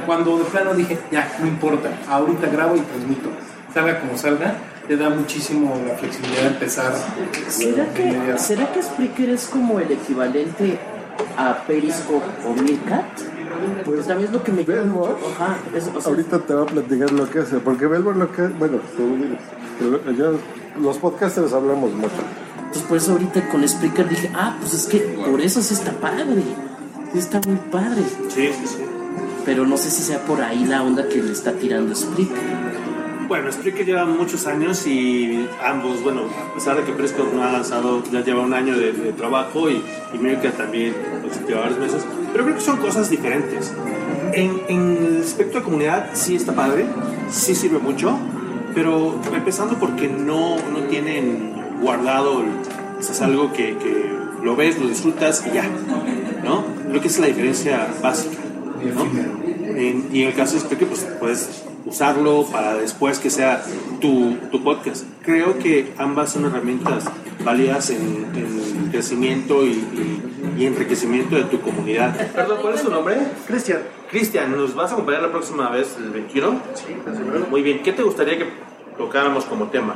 cuando 0.05 0.37
de 0.37 0.43
plano 0.45 0.73
dije, 0.73 0.97
ya, 1.11 1.33
no 1.39 1.47
importa, 1.47 1.89
ahorita 2.09 2.47
grabo 2.47 2.75
y 2.75 2.81
transmito, 2.81 3.29
salga 3.73 3.99
como 4.01 4.17
salga, 4.17 4.53
te 4.87 4.97
da 4.97 5.09
muchísimo 5.09 5.75
la 5.87 5.95
flexibilidad 5.95 6.41
de 6.41 6.47
empezar. 6.47 6.93
¿Será 7.47 7.85
de 7.85 7.93
que. 7.93 8.37
¿Será 8.37 8.71
que 8.71 8.81
Spreaker 8.83 9.29
es 9.29 9.45
como 9.47 9.79
el 9.79 9.91
equivalente 9.91 10.77
a 11.37 11.63
Periscope 11.65 12.25
o 12.47 12.53
Meerkat? 12.61 13.05
Pues 13.85 14.05
también 14.05 14.27
es 14.29 14.33
lo 14.33 14.43
que 14.43 14.51
me 14.51 14.63
llama. 14.65 15.07
Ajá, 15.33 15.57
es, 15.73 15.87
o 15.95 16.01
sea, 16.01 16.09
Ahorita 16.11 16.39
te 16.39 16.53
voy 16.53 16.63
a 16.63 16.65
platicar 16.65 17.11
lo 17.11 17.29
que 17.29 17.39
hace, 17.39 17.57
porque 17.57 17.87
Belbor 17.87 18.15
lo 18.15 18.31
que 18.31 18.43
bueno, 18.47 18.77
tú 18.97 19.17
yo- 20.17 20.37
los 20.81 20.97
podcasters 20.97 21.53
hablamos 21.53 21.93
mucho. 21.93 22.09
Entonces 22.57 22.83
por 22.83 22.97
eso 22.97 23.13
ahorita 23.13 23.47
con 23.49 23.65
Spreaker 23.67 24.09
dije, 24.09 24.29
ah, 24.35 24.57
pues 24.59 24.73
es 24.73 24.85
que 24.87 24.99
por 24.99 25.39
eso 25.39 25.61
sí 25.61 25.73
está 25.73 25.91
padre. 25.93 26.43
Sí 27.13 27.19
está 27.19 27.39
muy 27.47 27.55
padre. 27.71 28.01
Sí, 28.27 28.49
sí, 28.59 28.67
sí. 28.67 28.77
Pero 29.45 29.65
no 29.65 29.77
sé 29.77 29.89
si 29.89 30.01
sea 30.03 30.19
por 30.25 30.41
ahí 30.41 30.65
la 30.65 30.83
onda 30.83 31.07
que 31.07 31.21
le 31.23 31.31
está 31.31 31.53
tirando 31.53 31.95
Spreaker. 31.95 32.64
Bueno, 33.27 33.51
Spreaker 33.51 33.85
lleva 33.85 34.05
muchos 34.05 34.45
años 34.45 34.85
y 34.85 35.47
ambos, 35.63 36.03
bueno, 36.03 36.21
a 36.51 36.53
pesar 36.53 36.77
de 36.77 36.83
que 36.83 36.91
Periscope 36.91 37.35
no 37.35 37.43
ha 37.43 37.51
lanzado, 37.51 38.03
ya 38.11 38.21
lleva 38.23 38.41
un 38.41 38.53
año 38.53 38.77
de, 38.77 38.91
de 38.93 39.13
trabajo 39.13 39.69
y, 39.69 39.81
y 40.13 40.17
Meerkat 40.19 40.55
también 40.57 40.93
pues, 41.23 41.39
lleva 41.47 41.61
varios 41.61 41.79
meses, 41.79 42.05
pero 42.31 42.43
creo 42.43 42.55
que 42.55 42.61
son 42.61 42.77
cosas 42.77 43.09
diferentes. 43.09 43.73
En, 44.33 44.61
en 44.67 44.97
el 45.17 45.21
aspecto 45.23 45.57
de 45.59 45.63
comunidad 45.63 46.09
sí 46.13 46.35
está 46.35 46.53
padre, 46.53 46.85
sí 47.31 47.55
sirve 47.55 47.79
mucho, 47.79 48.15
pero 48.75 49.19
empezando 49.33 49.75
porque 49.79 50.07
no, 50.07 50.57
no 50.57 50.79
tienen 50.89 51.53
guardado, 51.81 52.43
es 52.99 53.21
algo 53.21 53.51
que, 53.53 53.75
que 53.77 54.13
lo 54.43 54.55
ves, 54.55 54.77
lo 54.79 54.87
disfrutas 54.87 55.43
y 55.49 55.55
ya, 55.55 55.63
¿no? 56.43 56.63
Creo 56.89 57.01
que 57.01 57.07
es 57.07 57.17
la 57.19 57.27
diferencia 57.27 57.87
básica, 58.03 58.37
¿no? 58.93 59.03
En- 59.77 60.09
y 60.13 60.21
en 60.21 60.27
el 60.29 60.33
caso 60.35 60.53
de 60.55 60.59
Spreaker, 60.61 60.87
pues 60.87 61.07
puedes 61.19 61.63
usarlo 61.85 62.43
para 62.51 62.73
después 62.75 63.19
que 63.19 63.29
sea 63.29 63.63
tu, 64.01 64.35
tu 64.51 64.63
podcast. 64.63 65.05
Creo 65.23 65.57
que 65.59 65.93
ambas 65.97 66.31
son 66.33 66.45
herramientas 66.45 67.05
válidas 67.43 67.89
en, 67.91 68.25
en 68.35 68.89
crecimiento 68.91 69.63
y, 69.65 69.69
y- 69.71 70.21
y 70.57 70.65
enriquecimiento 70.65 71.35
de 71.35 71.43
tu 71.43 71.59
comunidad. 71.59 72.15
Perdón, 72.33 72.59
¿cuál 72.61 72.75
es 72.75 72.81
tu 72.83 72.89
nombre? 72.89 73.17
Cristian. 73.45 73.79
Cristian, 74.09 74.55
¿nos 74.55 74.73
vas 74.73 74.91
a 74.91 74.93
acompañar 74.93 75.21
la 75.23 75.31
próxima 75.31 75.69
vez 75.69 75.95
el 75.97 76.11
21? 76.11 76.61
Sí, 76.75 76.95
Muy 77.49 77.61
bien, 77.61 77.83
¿qué 77.83 77.91
te 77.91 78.03
gustaría 78.03 78.37
que 78.37 78.47
tocáramos 78.97 79.43
como 79.45 79.65
tema? 79.65 79.95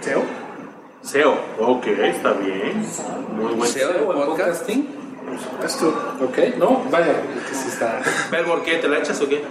¿SEO? 0.00 0.22
SEO, 1.02 1.34
ok, 1.60 1.86
está 1.86 2.32
bien. 2.32 2.82
Muy 3.36 3.54
buen 3.54 3.70
¿SEO 3.70 3.92
de 3.92 3.98
podcasting? 4.00 4.88
Esto. 5.64 5.88
Ok, 6.22 6.56
no, 6.58 6.82
vaya, 6.90 7.12
que 7.48 7.54
sí 7.54 7.68
está. 7.68 8.00
¿Belbor 8.30 8.62
qué? 8.62 8.76
¿Te 8.76 8.88
la 8.88 8.98
echas 8.98 9.20
o 9.20 9.28
qué? 9.28 9.42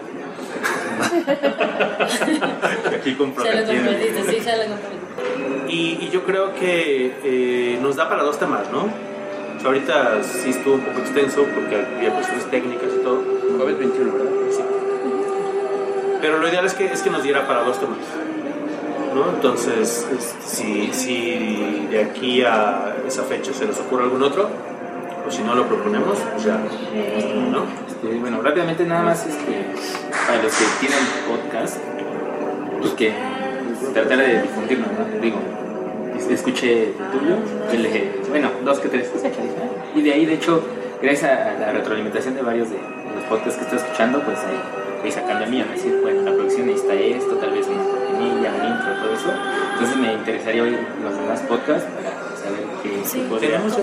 Aquí 2.96 3.12
Ya 3.12 3.16
lo 3.16 3.18
comprometiste, 3.18 4.24
sí, 4.32 4.40
ya 4.46 4.56
lo 4.58 4.64
comprometiste. 4.64 5.70
Y, 5.70 5.98
y 6.02 6.10
yo 6.12 6.24
creo 6.24 6.54
que 6.56 7.14
eh, 7.24 7.80
nos 7.82 7.96
da 7.96 8.10
para 8.10 8.24
dos 8.24 8.38
temas, 8.40 8.70
¿no? 8.72 8.84
O 8.84 9.60
sea, 9.60 9.68
ahorita 9.68 10.24
sí 10.24 10.50
estuvo 10.50 10.76
un 10.76 10.82
poco 10.82 11.00
extenso 11.00 11.46
porque 11.56 11.76
había 11.98 12.14
cuestiones 12.14 12.46
técnicas 12.50 12.90
y 13.00 13.04
todo. 13.04 13.24
Jueves 13.58 13.78
21, 13.80 14.14
¿verdad? 14.14 14.30
Sí. 14.52 14.62
Pero 16.22 16.38
lo 16.40 16.48
ideal 16.48 16.66
es 16.66 16.74
que, 16.74 16.86
es 16.86 17.02
que 17.02 17.10
nos 17.10 17.24
diera 17.24 17.48
para 17.48 17.64
dos 17.64 17.80
temas. 17.80 17.98
¿no? 19.14 19.30
Entonces, 19.30 20.08
es- 20.18 20.36
si, 20.46 20.90
si 20.94 21.88
de 21.92 22.04
aquí 22.04 22.44
a 22.44 22.96
esa 23.08 23.24
fecha 23.24 23.54
se 23.54 23.66
les 23.66 23.78
ocurre 23.80 24.04
algún 24.04 24.24
otro, 24.24 24.50
o 25.28 25.32
si 25.32 25.44
no 25.44 25.54
lo 25.54 25.68
proponemos, 25.68 26.18
pues 26.32 26.44
ya. 26.46 26.58
¿no? 27.52 27.66
Este, 27.88 28.08
bueno, 28.20 28.42
rápidamente 28.42 28.86
nada 28.86 29.04
más 29.04 29.26
este, 29.28 29.74
para 30.32 30.44
los 30.44 30.54
que 30.54 30.66
tienen 30.80 31.00
podcast, 31.28 31.78
pues 32.80 32.94
que 32.94 33.14
tratar 33.94 34.18
de 34.18 34.42
difundirlo, 34.44 34.86
¿no? 34.88 35.22
Digo, 35.22 35.40
escuché 36.30 36.84
el 36.84 36.94
tuyo, 37.12 37.36
de- 37.70 38.12
bueno, 38.30 38.50
dos 38.64 38.80
que 38.80 38.88
tres, 38.88 39.12
y 39.94 40.02
de 40.02 40.14
ahí, 40.14 40.26
de 40.26 40.36
hecho, 40.36 40.64
gracias 41.02 41.32
a 41.32 41.60
la 41.60 41.74
retroalimentación 41.74 42.36
de 42.36 42.44
varios 42.44 42.70
de, 42.70 42.78
los 43.14 43.26
podcasts 43.26 43.58
que 43.58 43.64
estoy 43.64 43.80
escuchando, 43.80 44.22
pues 44.22 44.38
ahí 44.40 45.02
voy 45.02 45.12
sacando 45.12 45.44
el 45.44 45.52
mío, 45.52 45.66
¿no? 45.66 45.74
decir, 45.74 46.00
bueno, 46.02 46.22
la 46.22 46.32
producción 46.32 46.68
necesita 46.68 46.94
esto, 46.94 47.36
tal 47.36 47.52
vez 47.52 47.68
una 47.68 47.84
cortinilla, 47.84 48.52
un 48.56 48.68
intro, 48.72 48.94
todo 49.04 49.14
eso. 49.14 49.34
Entonces 49.74 49.98
me 49.98 50.14
interesaría 50.14 50.64
oír 50.64 50.80
los 51.04 51.14
demás 51.14 51.42
podcasts 51.42 51.90
para 51.92 52.12
saber 52.38 52.64
qué 52.84 53.02
Sí, 53.04 53.28
podría 53.30 53.58
tenemos. 53.58 53.78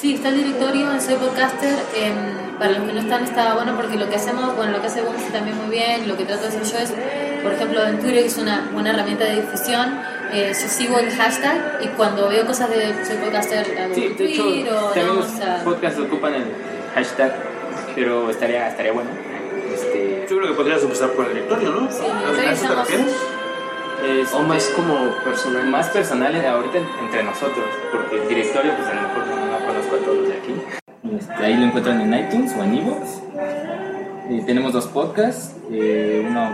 Sí, 0.00 0.14
está 0.14 0.28
el 0.28 0.36
directorio 0.36 0.92
en 0.92 1.00
Soy 1.00 1.14
Podcaster. 1.16 1.74
em, 1.96 2.56
para 2.58 2.72
los 2.72 2.82
que 2.88 2.92
no 2.92 3.00
están, 3.00 3.22
está 3.24 3.54
bueno 3.54 3.76
porque 3.76 3.96
lo 3.96 4.08
que 4.08 4.16
hacemos, 4.16 4.54
bueno, 4.56 4.72
lo 4.72 4.80
que 4.80 4.88
hace 4.88 5.00
Boomsy 5.02 5.30
también 5.30 5.56
muy 5.56 5.68
bien, 5.70 6.08
lo 6.08 6.16
que 6.16 6.24
trato 6.24 6.42
de 6.42 6.48
hacer 6.48 6.62
yo 6.64 6.78
es, 6.78 6.92
por 7.42 7.52
ejemplo, 7.52 7.84
en 7.84 7.98
Twitter, 8.00 8.20
que 8.22 8.26
es 8.26 8.36
una 8.38 8.68
buena 8.72 8.90
herramienta 8.90 9.24
de 9.26 9.36
difusión, 9.42 10.00
eh, 10.32 10.52
yo 10.60 10.68
sigo 10.68 10.98
el 10.98 11.08
hashtag 11.10 11.78
y 11.82 11.86
cuando 11.88 12.28
veo 12.28 12.44
cosas 12.46 12.68
de 12.70 13.04
Soy 13.06 13.16
Podcaster, 13.18 13.78
hago 13.80 13.94
Sí, 13.94 14.06
un 14.08 14.16
de 14.16 14.24
hecho, 14.24 14.42
o 14.42 14.84
también 14.88 15.06
no, 15.06 15.14
los 15.14 15.26
o 15.26 15.36
sea, 15.36 15.62
podcasts 15.64 16.00
ocupan 16.00 16.34
el 16.34 16.44
hashtag, 16.96 17.32
pero 17.94 18.28
estaría, 18.30 18.68
estaría 18.68 18.92
bueno. 18.92 19.10
Este, 19.72 20.26
Yo 20.28 20.36
creo 20.38 20.48
que 20.48 20.54
podrías 20.54 20.82
empezar 20.82 21.10
por 21.10 21.26
el 21.26 21.34
directorio, 21.34 21.70
¿no? 21.70 21.90
Sí, 21.92 21.98
¿A 22.02 22.34
sí, 22.34 22.40
eso 22.40 22.44
te 22.44 22.52
estamos- 22.54 22.76
refieres? 22.88 23.16
Este, 24.04 24.36
O 24.36 24.40
más 24.42 24.64
como 24.76 25.12
personal. 25.24 25.66
Más 25.68 25.88
personales 25.90 26.44
ahorita 26.44 26.78
entre 27.00 27.22
nosotros, 27.24 27.64
porque 27.92 28.16
el 28.22 28.28
directorio, 28.28 28.72
pues 28.76 28.88
a 28.88 28.94
lo 28.94 29.02
mejor 29.02 29.26
no 29.26 29.47
conozco 29.68 29.96
a 29.96 29.98
todos 29.98 30.28
de 30.28 30.34
aquí. 30.34 30.54
Este, 31.16 31.44
ahí 31.44 31.56
lo 31.56 31.66
encuentran 31.66 32.00
en 32.00 32.14
iTunes 32.14 32.54
o 32.56 32.64
en 32.64 32.74
iVoox. 32.74 33.22
Y 34.30 34.40
tenemos 34.42 34.72
dos 34.72 34.86
podcasts, 34.86 35.56
eh, 35.70 36.24
uno 36.28 36.50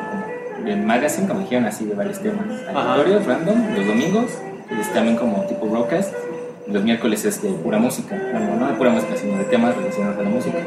de 0.65 0.77
magazine, 0.77 1.29
como 1.29 1.41
dijeron, 1.41 1.67
así 1.67 1.85
de 1.85 1.95
varios 1.95 2.21
temas 2.21 2.47
aleatorios, 2.69 3.27
random, 3.27 3.75
los 3.77 3.87
domingos, 3.87 4.31
es 4.81 4.93
también 4.93 5.17
como 5.17 5.43
tipo 5.47 5.67
broadcast. 5.67 6.13
Los 6.67 6.83
miércoles 6.83 7.25
es 7.25 7.43
de 7.43 7.51
pura 7.51 7.79
música, 7.79 8.17
bueno, 8.33 8.57
no 8.57 8.69
de 8.69 8.75
pura 8.75 8.91
música, 8.91 9.17
sino 9.17 9.39
de 9.39 9.45
temas 9.45 9.77
relacionados 9.77 10.19
a 10.19 10.23
la 10.23 10.31
música. 10.31 10.59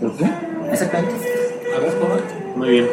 ¿Por 0.00 0.16
qué? 0.16 0.24
Exactamente. 0.72 1.14
A 1.76 1.80
ver, 1.80 2.56
Muy 2.56 2.68
bien. 2.68 2.86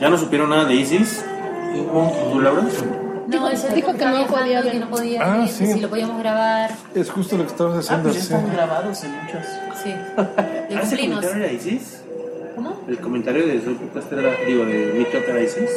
¿Ya 0.00 0.08
no 0.08 0.16
supieron 0.16 0.50
nada 0.50 0.64
de 0.64 0.74
Isis? 0.74 1.24
¿Tú, 2.32 2.40
Laura? 2.40 2.62
No, 3.40 3.50
ella 3.50 3.68
dijo 3.74 3.92
que 3.94 4.04
no 4.04 4.26
podía 4.26 4.62
que 4.62 4.78
no 4.78 4.88
podía 4.90 5.20
Ah, 5.22 5.46
sí. 5.48 5.66
si 5.72 5.80
lo 5.80 5.88
podíamos 5.88 6.18
grabar. 6.18 6.70
Es 6.94 7.10
justo 7.10 7.36
lo 7.36 7.44
que 7.44 7.50
estabas 7.50 7.76
Ah, 7.76 7.80
haciendo. 7.80 8.02
pues 8.10 8.14
ya 8.14 8.20
sí. 8.20 8.34
están 8.34 8.52
grabados 8.52 9.04
en 9.04 9.10
muchos. 9.12 9.46
Sí. 9.82 9.90
¿Ah, 10.16 10.80
cumplimos. 10.80 11.20
comentario 11.20 11.44
era 11.44 11.52
Isis? 11.52 12.00
¿Cómo? 12.54 12.80
¿El 12.88 12.98
comentario 12.98 13.46
de 13.46 13.58
era, 14.18 14.34
digo, 14.46 14.64
de 14.66 14.92
mi 14.94 15.04
era 15.30 15.40
Isis? 15.40 15.70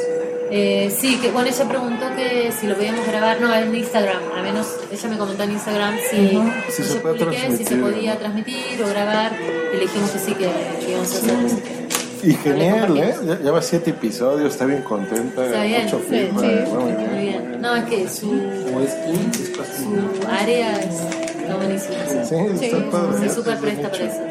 Eh, 0.51 0.93
sí, 0.95 1.17
que 1.19 1.31
bueno, 1.31 1.49
ella 1.49 1.67
preguntó 1.67 2.05
que 2.15 2.51
si 2.51 2.67
lo 2.67 2.75
podíamos 2.75 3.05
grabar, 3.07 3.41
no, 3.41 3.51
en 3.53 3.73
Instagram, 3.73 4.21
al 4.37 4.43
menos 4.43 4.77
ella 4.91 5.09
me 5.09 5.17
comentó 5.17 5.41
en 5.43 5.51
Instagram 5.53 5.95
si, 6.11 6.37
Ujú, 6.37 6.51
si 6.69 6.83
yo 6.83 6.87
se 6.89 6.99
publiqué, 6.99 7.57
si 7.57 7.65
se 7.65 7.75
podía 7.77 8.15
transmitir 8.19 8.83
o 8.83 8.87
grabar, 8.87 9.31
y 9.73 9.75
le 9.75 9.81
dijimos 9.81 10.11
que 10.11 10.19
sí, 10.19 10.33
que 10.35 10.47
íbamos 10.87 11.15
a 11.15 11.17
hacer. 11.17 11.84
Y 12.23 12.33
genial, 12.33 12.97
¿eh? 12.97 13.15
Ya, 13.25 13.39
ya 13.41 13.51
va 13.51 13.61
siete 13.61 13.91
episodios, 13.91 14.53
está 14.53 14.65
bien 14.65 14.81
contenta. 14.81 15.45
Está 15.45 15.63
bien, 15.63 15.83
mucho 15.83 15.99
sí, 15.99 16.05
feedback, 16.09 16.65
sí, 16.65 16.71
muy 16.71 16.91
bien. 16.91 17.11
muy 17.11 17.21
bien. 17.21 17.61
No, 17.61 17.75
es 17.75 17.83
que 17.85 18.07
su, 18.07 18.29
su 18.29 20.27
área 20.27 20.79
es, 20.79 21.01
está 21.41 21.55
buenísima. 21.55 21.95
Sí, 22.23 22.65
está 22.65 22.89
padre. 22.89 23.29
Se 23.29 23.35
súper 23.35 23.53
Es 23.53 23.59
presta 23.59 23.91
para 23.91 24.03
eso. 24.03 24.21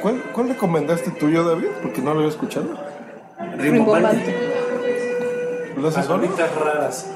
¿Cuál, 0.00 0.22
¿Cuál 0.32 0.48
recomendaste 0.48 1.10
tuyo, 1.12 1.44
David? 1.44 1.68
Porque 1.82 2.00
no 2.00 2.12
lo 2.12 2.20
había 2.20 2.30
escuchado. 2.30 2.66
Rimbombante. 3.58 4.34
¿Lo 5.80 5.88
haces 5.88 6.04
solo? 6.04 6.22
Palabritas 6.22 6.54
raras. 6.54 7.10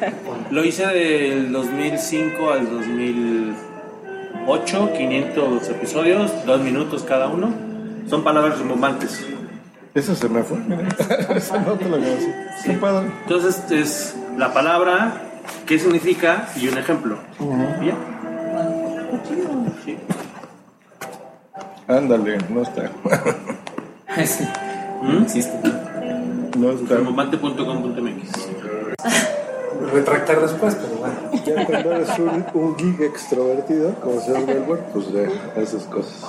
Lo 0.50 0.64
hice 0.64 0.86
del 0.86 1.52
2005 1.52 2.50
al 2.50 2.70
2011. 2.70 3.68
8, 4.50 4.92
500 4.96 5.68
episodios, 5.68 6.32
2 6.46 6.60
minutos 6.62 7.02
cada 7.02 7.28
uno. 7.28 7.52
Son 8.08 8.24
palabras 8.24 8.58
rimbombantes. 8.58 9.26
Eso 9.98 10.14
se 10.14 10.28
me 10.28 10.44
fue, 10.44 10.58
mira. 10.58 10.86
Eso 11.34 11.58
no 11.60 11.72
te 11.72 11.88
lo 11.88 11.98
voy 11.98 12.06
a 12.06 12.10
decir. 12.10 12.32
Qué 12.64 12.74
padre. 12.74 13.10
Entonces 13.22 13.68
es 13.72 14.14
la 14.36 14.54
palabra, 14.54 15.22
qué 15.66 15.76
significa 15.76 16.48
y 16.54 16.68
un 16.68 16.78
ejemplo. 16.78 17.18
Bien. 17.80 17.96
Ándale, 21.88 22.38
no 22.48 22.62
está. 22.62 22.82
¿Mm? 25.02 25.26
No 26.60 26.70
está. 26.70 26.96
Rimbomante.com.mx. 26.96 28.48
Retractar 29.92 30.40
después, 30.42 30.76
pero 30.76 30.94
bueno. 30.96 31.16
Ya 31.44 31.66
cuando 31.66 31.92
eres 31.92 32.18
un, 32.20 32.46
un 32.54 32.76
geek 32.76 33.00
extrovertido, 33.00 33.94
como 33.96 34.20
se 34.20 34.32
llama 34.32 34.52
el 34.52 34.62
pues 34.62 35.10
ya 35.10 35.28
haces 35.60 35.82
cosas. 35.84 36.24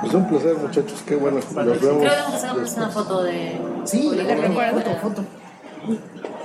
Pues 0.00 0.14
un 0.14 0.28
placer, 0.28 0.54
muchachos. 0.56 1.02
Qué 1.06 1.16
bueno. 1.16 1.36
Nos 1.38 1.46
Creo 1.78 1.98
vemos. 1.98 2.02
que 2.02 2.08
vamos 2.08 2.34
a 2.34 2.38
sacarnos 2.38 2.76
una 2.76 2.88
foto 2.90 3.22
de. 3.22 3.58
Sí, 3.84 4.10
foto, 4.10 4.96
foto. 5.00 5.24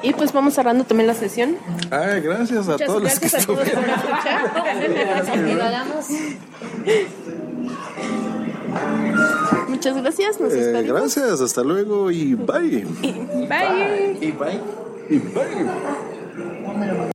Y 0.03 0.13
pues 0.13 0.31
vamos 0.33 0.53
cerrando 0.53 0.83
también 0.83 1.07
la 1.07 1.13
sesión. 1.13 1.57
Ay, 1.91 2.21
gracias 2.21 2.67
a 2.67 2.71
Muchas 2.71 2.87
todos 2.87 3.03
los 3.03 3.19
que 3.19 3.19
gracias 3.19 3.43
a 3.43 3.47
todos 3.47 3.67
estuvieron. 3.67 3.95
Que. 6.83 7.07
Muchas 9.67 9.97
gracias, 9.97 10.39
nos 10.39 10.53
Eh, 10.53 10.83
gracias, 10.83 11.41
hasta 11.41 11.61
luego 11.63 12.09
y 12.11 12.35
bye. 12.35 12.85
Bye. 12.85 14.17
Y 14.21 14.31
bye. 14.31 14.61
Y 15.09 15.17
bye. 15.19 15.65
Y 17.07 17.10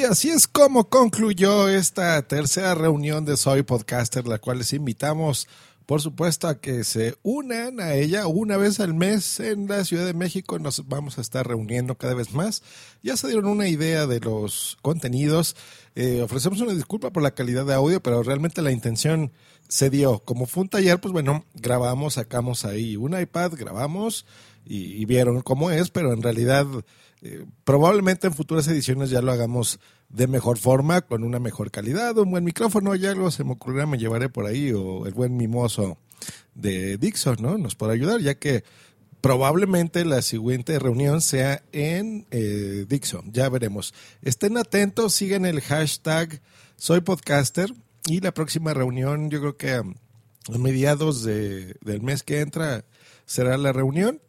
así 0.00 0.30
es 0.30 0.46
como 0.46 0.88
concluyó 0.88 1.68
esta 1.68 2.22
tercera 2.22 2.74
reunión 2.74 3.24
de 3.24 3.36
Soy 3.36 3.62
Podcaster, 3.62 4.26
la 4.26 4.38
cual 4.38 4.58
les 4.58 4.72
invitamos, 4.72 5.48
por 5.86 6.00
supuesto, 6.00 6.48
a 6.48 6.60
que 6.60 6.82
se 6.84 7.16
unan 7.22 7.80
a 7.80 7.94
ella 7.94 8.26
una 8.26 8.56
vez 8.56 8.80
al 8.80 8.94
mes 8.94 9.38
en 9.40 9.68
la 9.68 9.84
Ciudad 9.84 10.06
de 10.06 10.14
México. 10.14 10.58
Nos 10.58 10.88
vamos 10.88 11.18
a 11.18 11.20
estar 11.20 11.46
reuniendo 11.46 11.96
cada 11.96 12.14
vez 12.14 12.32
más. 12.32 12.62
Ya 13.02 13.16
se 13.16 13.26
dieron 13.26 13.46
una 13.46 13.68
idea 13.68 14.06
de 14.06 14.20
los 14.20 14.78
contenidos. 14.82 15.56
Eh, 15.94 16.22
ofrecemos 16.22 16.60
una 16.60 16.72
disculpa 16.72 17.10
por 17.10 17.22
la 17.22 17.34
calidad 17.34 17.66
de 17.66 17.74
audio, 17.74 18.02
pero 18.02 18.22
realmente 18.22 18.62
la 18.62 18.72
intención 18.72 19.32
se 19.68 19.90
dio. 19.90 20.20
Como 20.20 20.46
fue 20.46 20.62
un 20.62 20.68
taller, 20.68 21.00
pues 21.00 21.12
bueno, 21.12 21.44
grabamos, 21.54 22.14
sacamos 22.14 22.64
ahí 22.64 22.96
un 22.96 23.18
iPad, 23.20 23.52
grabamos 23.56 24.26
y, 24.64 24.94
y 24.94 25.04
vieron 25.04 25.42
cómo 25.42 25.70
es, 25.70 25.90
pero 25.90 26.12
en 26.12 26.22
realidad 26.22 26.66
eh, 27.22 27.44
probablemente 27.64 28.26
en 28.26 28.34
futuras 28.34 28.66
ediciones 28.68 29.10
ya 29.10 29.22
lo 29.22 29.32
hagamos 29.32 29.78
de 30.08 30.26
mejor 30.26 30.58
forma, 30.58 31.00
con 31.02 31.24
una 31.24 31.38
mejor 31.38 31.70
calidad, 31.70 32.18
un 32.18 32.30
buen 32.30 32.44
micrófono, 32.44 32.94
ya 32.94 33.10
algo 33.12 33.30
se 33.30 33.44
me 33.44 33.52
ocurrirá, 33.52 33.86
me 33.86 33.96
llevaré 33.98 34.28
por 34.28 34.46
ahí, 34.46 34.72
o 34.72 35.06
el 35.06 35.14
buen 35.14 35.36
mimoso 35.36 35.96
de 36.54 36.98
Dixon, 36.98 37.36
¿no? 37.40 37.56
Nos 37.58 37.74
podrá 37.74 37.94
ayudar, 37.94 38.20
ya 38.20 38.34
que 38.34 38.64
probablemente 39.20 40.04
la 40.04 40.20
siguiente 40.20 40.78
reunión 40.78 41.20
sea 41.20 41.62
en 41.72 42.26
eh, 42.30 42.86
Dixon, 42.88 43.32
ya 43.32 43.48
veremos. 43.48 43.94
Estén 44.20 44.56
atentos, 44.58 45.14
sigan 45.14 45.46
el 45.46 45.60
hashtag 45.60 46.40
Soy 46.76 47.00
Podcaster 47.02 47.72
y 48.06 48.20
la 48.20 48.34
próxima 48.34 48.74
reunión, 48.74 49.30
yo 49.30 49.38
creo 49.40 49.56
que 49.56 49.70
a 49.74 49.84
mediados 50.58 51.22
de- 51.22 51.76
del 51.82 52.02
mes 52.02 52.24
que 52.24 52.40
entra 52.40 52.84
será 53.26 53.56
la 53.56 53.72
reunión 53.72 54.20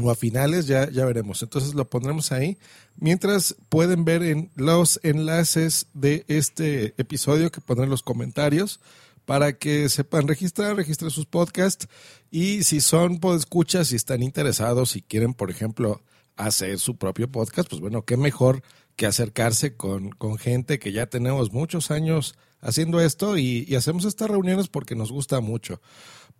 o 0.00 0.10
a 0.10 0.14
finales, 0.14 0.66
ya, 0.66 0.90
ya 0.90 1.04
veremos. 1.04 1.42
Entonces 1.42 1.74
lo 1.74 1.88
pondremos 1.88 2.32
ahí. 2.32 2.58
Mientras 2.96 3.56
pueden 3.68 4.04
ver 4.04 4.22
en 4.22 4.50
los 4.54 5.00
enlaces 5.02 5.86
de 5.92 6.24
este 6.28 6.94
episodio 6.96 7.50
que 7.50 7.60
pondré 7.60 7.84
en 7.84 7.90
los 7.90 8.02
comentarios 8.02 8.80
para 9.24 9.52
que 9.58 9.88
sepan 9.88 10.26
registrar, 10.28 10.76
registrar 10.76 11.10
sus 11.10 11.26
podcasts 11.26 11.88
y 12.30 12.64
si 12.64 12.80
son 12.80 13.20
podescuchas, 13.20 13.88
si 13.88 13.96
están 13.96 14.22
interesados, 14.22 14.90
si 14.90 15.02
quieren, 15.02 15.34
por 15.34 15.50
ejemplo, 15.50 16.02
hacer 16.36 16.78
su 16.78 16.96
propio 16.96 17.30
podcast, 17.30 17.68
pues 17.68 17.80
bueno, 17.80 18.04
qué 18.04 18.16
mejor 18.16 18.62
que 18.96 19.06
acercarse 19.06 19.76
con, 19.76 20.10
con 20.10 20.38
gente 20.38 20.78
que 20.78 20.92
ya 20.92 21.06
tenemos 21.06 21.52
muchos 21.52 21.90
años 21.90 22.34
haciendo 22.60 23.00
esto 23.00 23.38
y, 23.38 23.64
y 23.68 23.74
hacemos 23.74 24.04
estas 24.04 24.30
reuniones 24.30 24.68
porque 24.68 24.94
nos 24.94 25.12
gusta 25.12 25.40
mucho. 25.40 25.80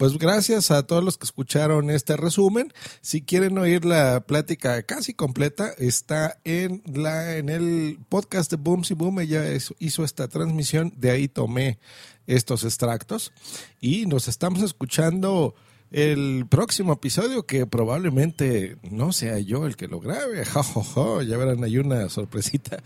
Pues 0.02 0.18
gracias 0.18 0.72
a 0.72 0.82
todos 0.84 1.04
los 1.04 1.16
que 1.16 1.26
escucharon 1.26 1.88
este 1.88 2.16
resumen. 2.16 2.72
Si 3.02 3.22
quieren 3.22 3.56
oír 3.56 3.84
la 3.84 4.18
plática 4.26 4.82
casi 4.82 5.14
completa, 5.14 5.68
está 5.78 6.40
en 6.42 6.82
la 6.92 7.36
en 7.36 7.48
el 7.48 8.00
podcast 8.08 8.50
de 8.50 8.56
Boom 8.56 8.82
y 8.90 8.94
Boom. 8.94 9.20
Ella 9.20 9.44
hizo- 9.78 10.02
esta 10.04 10.26
transmisión, 10.26 10.92
de 10.96 11.12
ahí 11.12 11.28
tomé 11.28 11.78
estos 12.26 12.64
extractos 12.64 13.32
y 13.80 14.06
nos 14.06 14.26
estamos 14.26 14.62
escuchando 14.62 15.54
el 15.92 16.46
próximo 16.50 16.94
episodio 16.94 17.46
que 17.46 17.64
probablemente 17.66 18.78
no 18.82 19.12
sea 19.12 19.38
yo 19.38 19.66
el 19.66 19.76
que 19.76 19.86
lo 19.86 20.00
grabe. 20.00 20.44
Ja, 20.44 20.64
ja, 20.64 20.82
ja. 20.82 21.22
Ya 21.22 21.36
verán, 21.36 21.62
hay 21.62 21.78
una 21.78 22.08
sorpresita. 22.08 22.82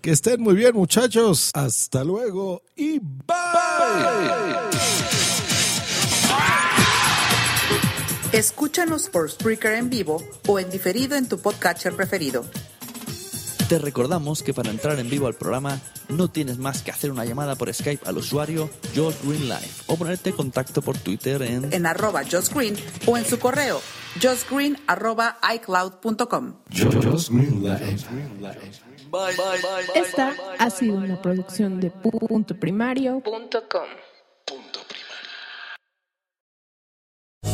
Que 0.00 0.12
estén 0.12 0.40
muy 0.40 0.54
bien, 0.54 0.76
muchachos. 0.76 1.50
Hasta 1.52 2.04
luego 2.04 2.62
y 2.76 3.00
bye. 3.00 3.26
Escúchanos 8.32 9.08
por 9.08 9.30
Spreaker 9.30 9.74
en 9.74 9.90
vivo 9.90 10.22
o 10.46 10.58
en 10.58 10.70
diferido 10.70 11.16
en 11.16 11.28
tu 11.28 11.38
podcatcher 11.40 11.94
preferido. 11.94 12.44
Te 13.68 13.78
recordamos 13.78 14.42
que 14.42 14.52
para 14.52 14.70
entrar 14.70 14.98
en 14.98 15.08
vivo 15.08 15.26
al 15.26 15.34
programa 15.34 15.80
no 16.08 16.28
tienes 16.28 16.58
más 16.58 16.82
que 16.82 16.90
hacer 16.90 17.10
una 17.10 17.24
llamada 17.24 17.54
por 17.54 17.72
Skype 17.72 18.08
al 18.08 18.18
usuario 18.18 18.68
Josh 18.96 19.16
Green 19.22 19.48
Live 19.48 19.70
o 19.86 19.96
ponerte 19.96 20.30
en 20.30 20.36
contacto 20.36 20.82
por 20.82 20.98
Twitter 20.98 21.42
en 21.42 21.72
En 21.72 21.86
arroba 21.86 22.22
Josh 22.24 22.48
Green 22.52 22.76
o 23.06 23.16
en 23.16 23.24
su 23.24 23.38
correo 23.38 23.80
joshgreen 24.20 24.76
arroba 24.86 25.38
icloud.com. 25.54 26.54
Esta 29.94 30.34
ha 30.58 30.70
sido 30.70 30.96
una 30.96 31.20
producción 31.20 31.80
de 31.80 31.90
punto 31.90 32.54
primario.com. 32.54 34.09